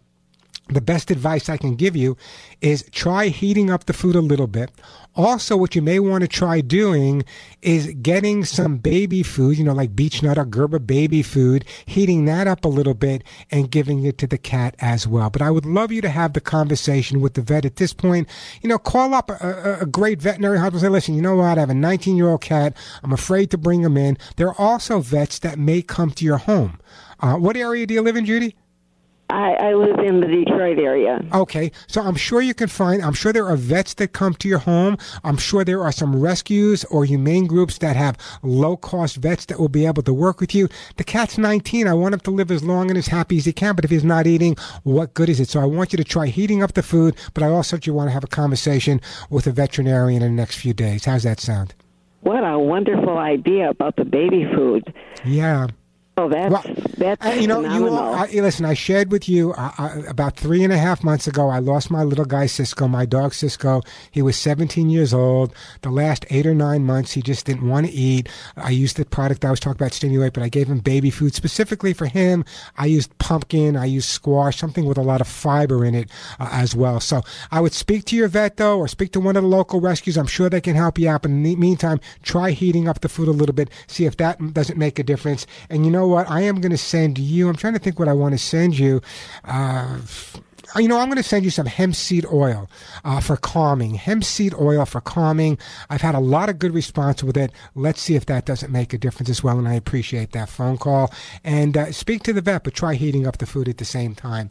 [0.70, 2.16] the best advice I can give you
[2.60, 4.70] is try heating up the food a little bit.
[5.16, 7.24] Also, what you may want to try doing
[7.62, 12.26] is getting some baby food, you know, like beech nut or Gerber baby food, heating
[12.26, 15.28] that up a little bit and giving it to the cat as well.
[15.28, 18.28] But I would love you to have the conversation with the vet at this point.
[18.62, 21.36] You know, call up a, a, a great veterinary hospital and say, listen, you know
[21.36, 21.58] what?
[21.58, 22.76] I have a 19 year old cat.
[23.02, 24.16] I'm afraid to bring him in.
[24.36, 26.78] There are also vets that may come to your home.
[27.18, 28.56] Uh, what area do you live in, Judy?
[29.30, 31.24] I, I live in the Detroit area.
[31.32, 34.48] Okay, so I'm sure you can find, I'm sure there are vets that come to
[34.48, 34.98] your home.
[35.24, 39.58] I'm sure there are some rescues or humane groups that have low cost vets that
[39.58, 40.68] will be able to work with you.
[40.96, 41.86] The cat's 19.
[41.86, 43.90] I want him to live as long and as happy as he can, but if
[43.90, 45.48] he's not eating, what good is it?
[45.48, 48.12] So I want you to try heating up the food, but I also want to
[48.12, 49.00] have a conversation
[49.30, 51.04] with a veterinarian in the next few days.
[51.04, 51.74] How's that sound?
[52.22, 54.92] What a wonderful idea about the baby food.
[55.24, 55.68] Yeah.
[56.20, 56.52] Oh, that's
[56.98, 57.98] that's Uh, you know, you phenomenal.
[57.98, 58.66] all, I, listen.
[58.66, 61.48] I shared with you uh, uh, about three and a half months ago.
[61.48, 63.80] I lost my little guy Cisco, my dog Cisco.
[64.10, 65.54] He was 17 years old.
[65.80, 68.28] The last eight or nine months, he just didn't want to eat.
[68.58, 71.34] I used the product I was talking about, Stimulate, but I gave him baby food
[71.34, 72.44] specifically for him.
[72.76, 76.50] I used pumpkin, I used squash, something with a lot of fiber in it uh,
[76.52, 77.00] as well.
[77.00, 79.80] So I would speak to your vet though, or speak to one of the local
[79.80, 80.18] rescues.
[80.18, 81.22] I'm sure they can help you out.
[81.22, 83.70] But in the meantime, try heating up the food a little bit.
[83.86, 85.46] See if that doesn't make a difference.
[85.70, 86.30] And you know what?
[86.30, 87.48] I am going to send you.
[87.48, 89.00] I'm trying to think what I want to send you.
[89.44, 89.98] Uh,
[90.76, 92.68] you know, I'm going to send you some hemp seed oil
[93.04, 93.94] uh, for calming.
[93.94, 95.58] Hemp seed oil for calming.
[95.88, 97.52] I've had a lot of good response with it.
[97.74, 99.58] Let's see if that doesn't make a difference as well.
[99.58, 101.12] And I appreciate that phone call.
[101.42, 104.14] And uh, speak to the vet, but try heating up the food at the same
[104.14, 104.50] time.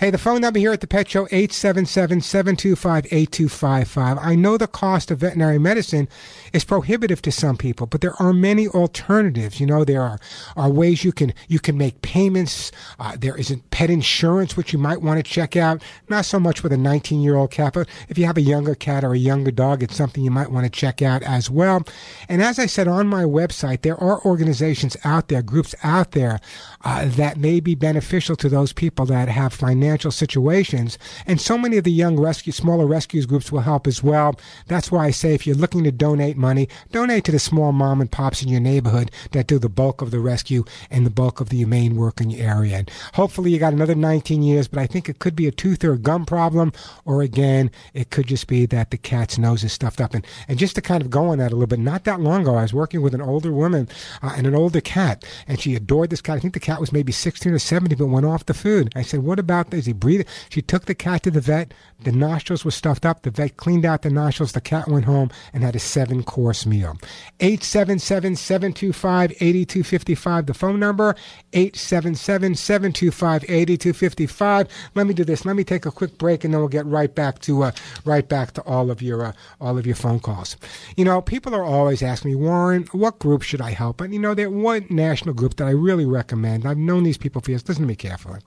[0.00, 4.18] Hey, the phone number here at the Pet Show, 877-725-8255.
[4.20, 6.08] I know the cost of veterinary medicine
[6.52, 9.60] is prohibitive to some people, but there are many alternatives.
[9.60, 10.18] You know, there are,
[10.56, 12.72] are ways you can, you can make payments.
[12.98, 16.72] Uh, there isn't pet insurance, which you might want to check Not so much with
[16.72, 19.50] a 19 year old cat, but if you have a younger cat or a younger
[19.50, 21.82] dog, it's something you might want to check out as well.
[22.28, 26.40] And as I said on my website, there are organizations out there, groups out there
[26.84, 30.98] uh, that may be beneficial to those people that have financial situations.
[31.26, 34.38] And so many of the young rescue, smaller rescues groups will help as well.
[34.66, 38.00] That's why I say if you're looking to donate money, donate to the small mom
[38.00, 41.40] and pops in your neighborhood that do the bulk of the rescue and the bulk
[41.40, 42.78] of the humane work in your area.
[42.78, 45.82] And hopefully you got another 19 years, but I think it could be a tooth
[45.84, 46.72] or a gum problem,
[47.04, 50.14] or again, it could just be that the cat's nose is stuffed up.
[50.14, 52.42] And, and just to kind of go on that a little bit, not that long
[52.42, 53.88] ago, I was working with an older woman
[54.22, 56.36] uh, and an older cat, and she adored this cat.
[56.36, 58.92] I think the cat was maybe 16 or 17, but went off the food.
[58.94, 59.86] I said, What about this?
[59.86, 60.28] He breathed.
[60.50, 61.72] She took the cat to the vet.
[62.00, 63.22] The nostrils were stuffed up.
[63.22, 64.52] The vet cleaned out the nostrils.
[64.52, 66.98] The cat went home and had a seven course meal.
[67.40, 70.46] 877 725 8255.
[70.46, 71.16] The phone number
[71.54, 74.68] 877 725 8255.
[74.94, 75.46] Let me do this.
[75.46, 77.70] Let me take a quick break and then we'll get right back to uh,
[78.04, 80.58] right back to all of your uh, all of your phone calls.
[80.98, 84.02] You know, people are always asking me, Warren, what group should I help?
[84.02, 86.57] And you know, there's one national group that I really recommend.
[86.66, 87.66] I've known these people for years.
[87.68, 88.40] Listen to me carefully.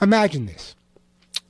[0.00, 0.74] Imagine this.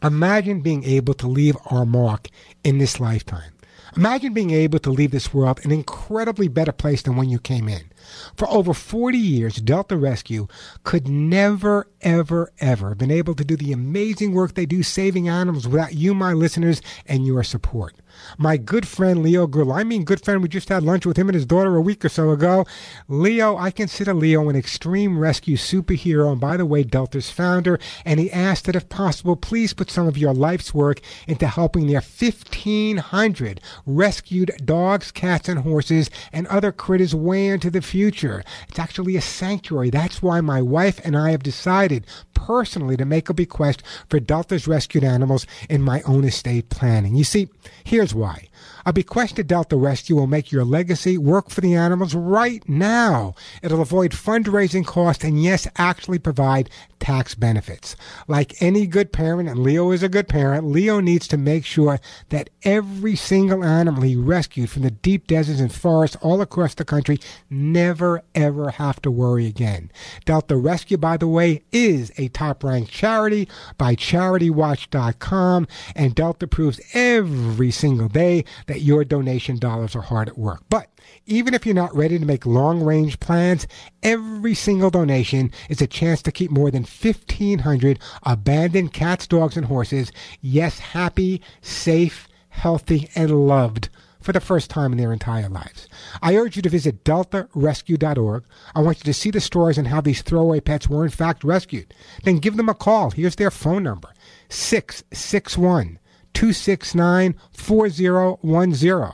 [0.02, 2.28] Imagine being able to leave our mark
[2.64, 3.52] in this lifetime.
[3.96, 7.68] Imagine being able to leave this world an incredibly better place than when you came
[7.68, 7.90] in.
[8.36, 10.46] For over 40 years, Delta Rescue
[10.84, 15.66] could never, ever, ever been able to do the amazing work they do saving animals
[15.66, 17.96] without you, my listeners, and your support.
[18.38, 21.28] My good friend Leo Grillo, I mean good friend, we just had lunch with him
[21.28, 22.66] and his daughter a week or so ago.
[23.08, 28.20] Leo, I consider Leo an extreme rescue superhero, and by the way, Delta's founder, and
[28.20, 32.02] he asked that if possible, please put some of your life's work into helping their
[32.02, 38.42] 1,500 rescued dogs, cats, and horses and other critters way into the future.
[38.68, 39.90] It's actually a sanctuary.
[39.90, 44.66] That's why my wife and I have decided personally to make a bequest for Delta's
[44.66, 47.14] rescued animals in my own estate planning.
[47.14, 47.48] You see,
[47.90, 48.48] here's why.
[48.86, 53.34] A bequest to Delta Rescue will make your legacy work for the animals right now.
[53.62, 56.70] It'll avoid fundraising costs and, yes, actually provide
[57.00, 57.96] tax benefits.
[58.28, 61.98] Like any good parent, and Leo is a good parent, Leo needs to make sure
[62.28, 66.84] that every single animal he rescued from the deep deserts and forests all across the
[66.84, 69.90] country never ever have to worry again.
[70.24, 73.48] Delta Rescue, by the way, is a top ranked charity
[73.78, 80.38] by CharityWatch.com, and Delta proves every single day that your donation dollars are hard at
[80.38, 80.62] work.
[80.68, 80.88] But
[81.26, 83.66] even if you're not ready to make long range plans,
[84.02, 89.66] every single donation is a chance to keep more than 1,500 abandoned cats, dogs, and
[89.66, 93.88] horses, yes, happy, safe, healthy, and loved
[94.20, 95.88] for the first time in their entire lives.
[96.22, 98.44] I urge you to visit deltarescue.org.
[98.74, 101.42] I want you to see the stories on how these throwaway pets were in fact
[101.42, 101.94] rescued.
[102.24, 103.10] Then give them a call.
[103.10, 104.10] Here's their phone number
[104.48, 105.98] 661
[106.34, 109.12] 269 4010.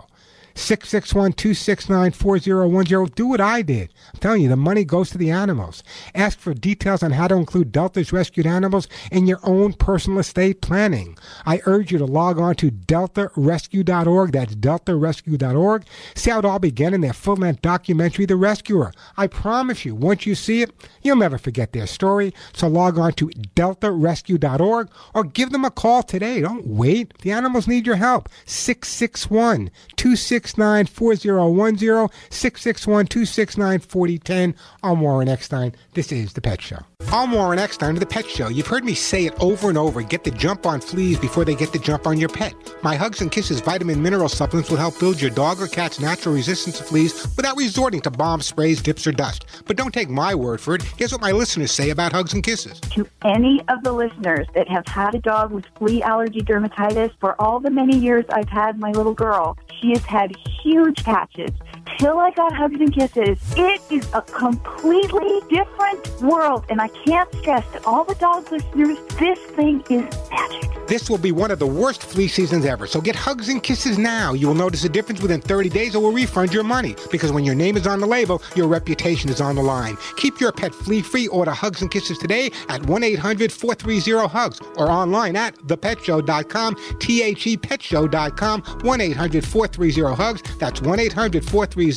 [0.56, 3.14] 661 269 4010.
[3.14, 3.92] Do what I did.
[4.14, 5.82] I'm telling you, the money goes to the animals.
[6.14, 10.62] Ask for details on how to include Delta's rescued animals in your own personal estate
[10.62, 11.18] planning.
[11.44, 14.32] I urge you to log on to deltarescue.org.
[14.32, 15.84] That's deltarescue.org.
[16.14, 18.92] See how it all began in their full length documentary, The Rescuer.
[19.16, 20.70] I promise you, once you see it,
[21.02, 22.32] you'll never forget their story.
[22.54, 26.40] So log on to deltarescue.org or give them a call today.
[26.40, 27.12] Don't wait.
[27.18, 28.30] The animals need your help.
[28.46, 34.54] 661 269 4010 661 269 4010.
[34.82, 35.74] I'm Warren Eckstein.
[35.94, 36.78] This is The Pet Show.
[37.12, 38.48] I'm Warren Eckstein of The Pet Show.
[38.48, 41.54] You've heard me say it over and over get the jump on fleas before they
[41.54, 42.54] get the jump on your pet.
[42.82, 46.34] My Hugs and Kisses vitamin mineral supplements will help build your dog or cat's natural
[46.34, 49.46] resistance to fleas without resorting to bomb sprays, dips, or dust.
[49.66, 50.82] But don't take my word for it.
[50.82, 52.80] Here's what my listeners say about Hugs and Kisses.
[52.80, 57.40] to any of the listeners that have had a dog with flea allergy dermatitis for
[57.40, 59.56] all the many years I've had my little girl.
[59.80, 61.50] She has had huge patches
[61.98, 63.38] till I got hugs and kisses.
[63.56, 68.98] It is a completely different world, and I can't stress to all the dog listeners,
[69.18, 70.76] this thing is magic.
[70.86, 73.98] This will be one of the worst flea seasons ever, so get hugs and kisses
[73.98, 74.34] now.
[74.34, 77.44] You will notice a difference within 30 days or we'll refund your money because when
[77.44, 79.96] your name is on the label, your reputation is on the line.
[80.16, 81.26] Keep your pet flea free.
[81.26, 87.22] Order hugs and kisses today at 1 800 430 HUGS or online at thepetshow.com, T
[87.22, 90.25] H E petshow.com, 1 800 430 HUGS.
[90.34, 91.94] That's 1 800 430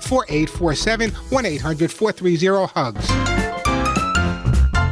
[0.00, 3.08] 4847, 1 800 430 HUGS.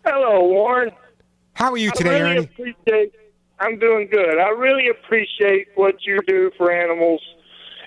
[0.03, 0.91] Hello, Warren.
[1.53, 2.49] How are you today, I really
[2.91, 3.11] Ernie?
[3.61, 4.37] I'm doing good.
[4.37, 7.21] I really appreciate what you do for animals.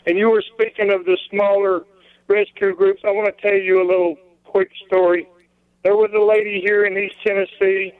[0.06, 1.84] And you were speaking of the smaller
[2.28, 3.02] rescue groups.
[3.04, 5.28] I want to tell you a little quick story.
[5.84, 7.92] There was a lady here in East Tennessee,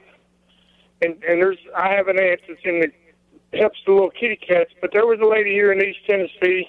[1.01, 4.71] and and there's I have an aunt that's in the helps the little kitty cats.
[4.81, 6.67] But there was a lady here in East Tennessee,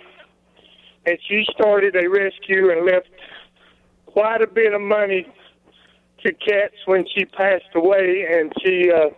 [1.07, 3.09] and she started a rescue and left
[4.07, 5.27] quite a bit of money
[6.25, 9.11] to cats when she passed away, and she uh,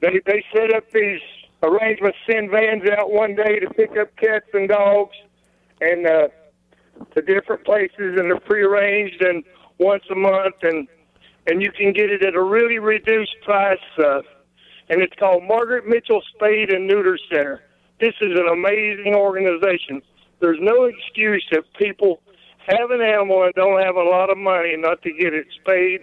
[0.00, 1.20] they they set up these
[1.62, 5.14] arrangements, send vans out one day to pick up cats and dogs,
[5.80, 6.28] and uh,
[7.14, 9.44] to different places, and they're prearranged and
[9.78, 10.88] once a month, and
[11.46, 14.20] and you can get it at a really reduced price, uh,
[14.90, 17.62] and it's called Margaret Mitchell Spade and Neuter Center.
[17.98, 20.02] This is an amazing organization.
[20.40, 22.22] There's no excuse if people
[22.66, 26.00] have an animal and don't have a lot of money not to get it spayed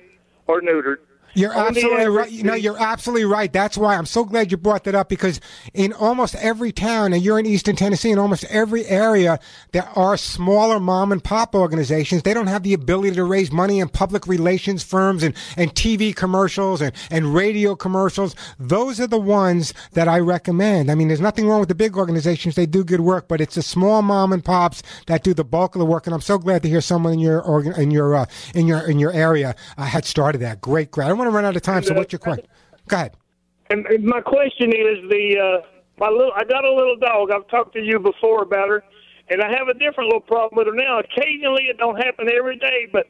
[0.48, 0.98] or neutered.
[1.38, 2.32] You're absolutely right.
[2.32, 3.54] know, you're absolutely right.
[3.54, 5.40] That's why I'm so glad you brought that up because
[5.76, 9.40] in almost every town, and you're in Eastern Tennessee, in almost every area,
[9.72, 12.24] there are smaller mom and pop organizations.
[12.24, 16.16] They don't have the ability to raise money in public relations firms and, and TV
[16.16, 18.36] commercials and, and radio commercials.
[18.58, 20.90] Those are the ones that I recommend.
[20.90, 22.56] I mean, there's nothing wrong with the big organizations.
[22.56, 25.76] They do good work, but it's the small mom and pops that do the bulk
[25.76, 26.08] of the work.
[26.08, 28.26] And I'm so glad to hear someone in your organ, in your, uh,
[28.56, 30.62] in your, in your area uh, had started that.
[30.62, 31.06] Great, great.
[31.06, 31.84] I don't to run out of time.
[31.84, 32.48] So what's your question?
[32.88, 33.16] Go ahead.
[33.70, 35.68] And, and my question is the uh,
[36.00, 37.32] my little I got a little dog.
[37.32, 38.84] I've talked to you before about her,
[39.30, 41.00] and I have a different little problem with her now.
[41.00, 43.08] Occasionally, it don't happen every day, but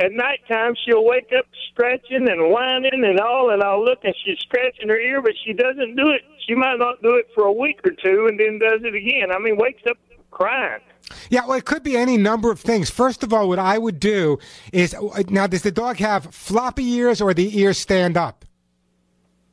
[0.00, 4.38] at nighttime she'll wake up scratching and whining and all, and I'll look and she's
[4.38, 6.22] scratching her ear, but she doesn't do it.
[6.48, 9.30] She might not do it for a week or two, and then does it again.
[9.30, 9.98] I mean, wakes up
[10.30, 10.80] crying.
[11.28, 12.90] Yeah, well, it could be any number of things.
[12.90, 14.38] First of all, what I would do
[14.72, 14.94] is
[15.28, 18.44] now, does the dog have floppy ears or the ears stand up?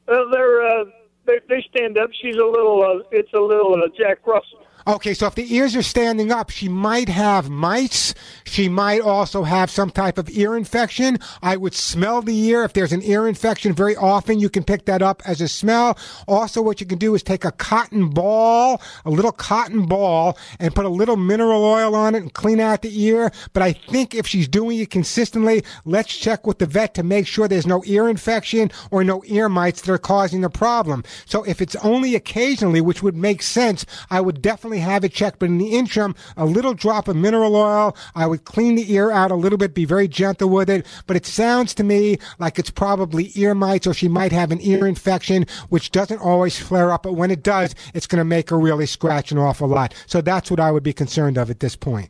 [0.08, 0.86] Well, they're uh,
[1.26, 2.10] they, they stand up.
[2.22, 2.84] She's a little.
[2.84, 4.67] Uh, it's a little uh, Jack Russell.
[4.88, 8.16] Okay, so if the ears are standing up, she might have mites.
[8.46, 11.18] She might also have some type of ear infection.
[11.44, 12.64] I would smell the ear.
[12.64, 15.98] If there's an ear infection, very often you can pick that up as a smell.
[16.26, 20.74] Also, what you can do is take a cotton ball, a little cotton ball, and
[20.74, 23.30] put a little mineral oil on it and clean out the ear.
[23.52, 27.28] But I think if she's doing it consistently, let's check with the vet to make
[27.28, 31.04] sure there's no ear infection or no ear mites that are causing the problem.
[31.26, 35.40] So if it's only occasionally, which would make sense, I would definitely have it checked.
[35.40, 39.12] But in the interim, a little drop of mineral oil, I would clean the ear
[39.12, 40.86] out a little bit, be very gentle with it.
[41.06, 44.60] But it sounds to me like it's probably ear mites or she might have an
[44.62, 47.04] ear infection, which doesn't always flare up.
[47.04, 49.94] But when it does, it's going to make her really scratch an awful lot.
[50.06, 52.10] So that's what I would be concerned of at this point.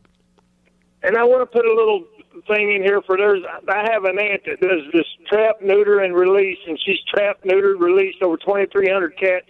[1.03, 2.03] And I want to put a little
[2.47, 3.43] thing in here for there's.
[3.67, 7.79] I have an aunt that does this trap, neuter, and release, and she's trapped, neutered,
[7.79, 9.45] released over 2,300 cats,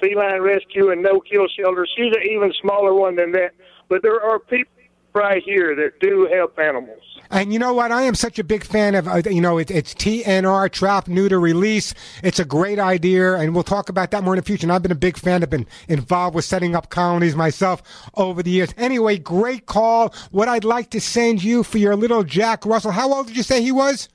[0.00, 1.86] feline rescue, and no kill shelter.
[1.96, 3.52] She's an even smaller one than that.
[3.88, 4.72] But there are people
[5.14, 7.02] right here that do help animals.
[7.30, 7.92] And you know what?
[7.92, 11.38] I am such a big fan of, uh, you know, it, it's TNR, trap, neuter,
[11.38, 11.92] release.
[12.22, 14.64] It's a great idea, and we'll talk about that more in the future.
[14.64, 15.42] And I've been a big fan.
[15.42, 17.82] I've been involved with setting up colonies myself
[18.14, 18.72] over the years.
[18.78, 20.14] Anyway, great call.
[20.30, 22.92] What I'd like to send you for your little Jack Russell.
[22.92, 24.08] How old did you say he was?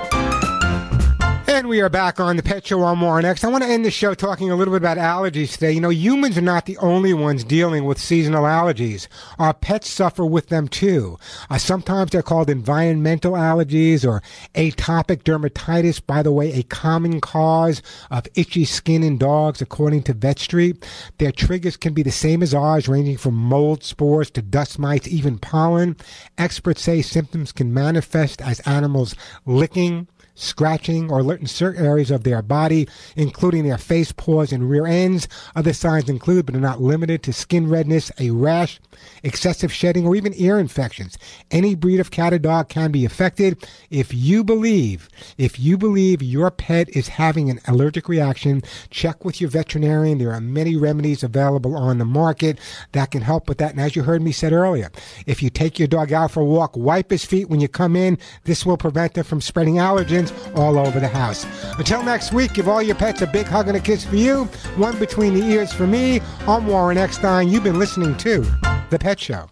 [1.50, 3.42] And we are back on the Pet Show on Warren X.
[3.42, 5.72] I want to end the show talking a little bit about allergies today.
[5.72, 9.08] You know, humans are not the only ones dealing with seasonal allergies.
[9.36, 11.18] Our pets suffer with them too.
[11.50, 14.22] Uh, sometimes they're called environmental allergies or
[14.54, 16.00] atopic dermatitis.
[16.06, 17.82] By the way, a common cause
[18.12, 20.84] of itchy skin in dogs, according to Vetstreet.
[21.18, 25.08] Their triggers can be the same as ours, ranging from mold spores to dust mites,
[25.08, 25.96] even pollen.
[26.38, 29.16] Experts say symptoms can manifest as animals
[29.46, 30.06] licking
[30.40, 34.86] scratching, or alert in certain areas of their body, including their face, paws, and rear
[34.86, 35.28] ends.
[35.54, 38.80] Other signs include, but are not limited to skin redness, a rash,
[39.22, 41.18] excessive shedding, or even ear infections.
[41.50, 43.66] Any breed of cat or dog can be affected.
[43.90, 49.40] If you believe, if you believe your pet is having an allergic reaction, check with
[49.40, 50.18] your veterinarian.
[50.18, 52.58] There are many remedies available on the market
[52.92, 53.72] that can help with that.
[53.72, 54.90] And as you heard me said earlier,
[55.26, 57.96] if you take your dog out for a walk, wipe his feet when you come
[57.96, 58.18] in.
[58.44, 61.46] This will prevent them from spreading allergens all over the house.
[61.78, 64.44] Until next week, give all your pets a big hug and a kiss for you,
[64.76, 66.20] one between the ears for me.
[66.46, 67.48] I'm Warren Eckstein.
[67.48, 68.44] You've been listening to
[68.90, 69.48] The Pet Show.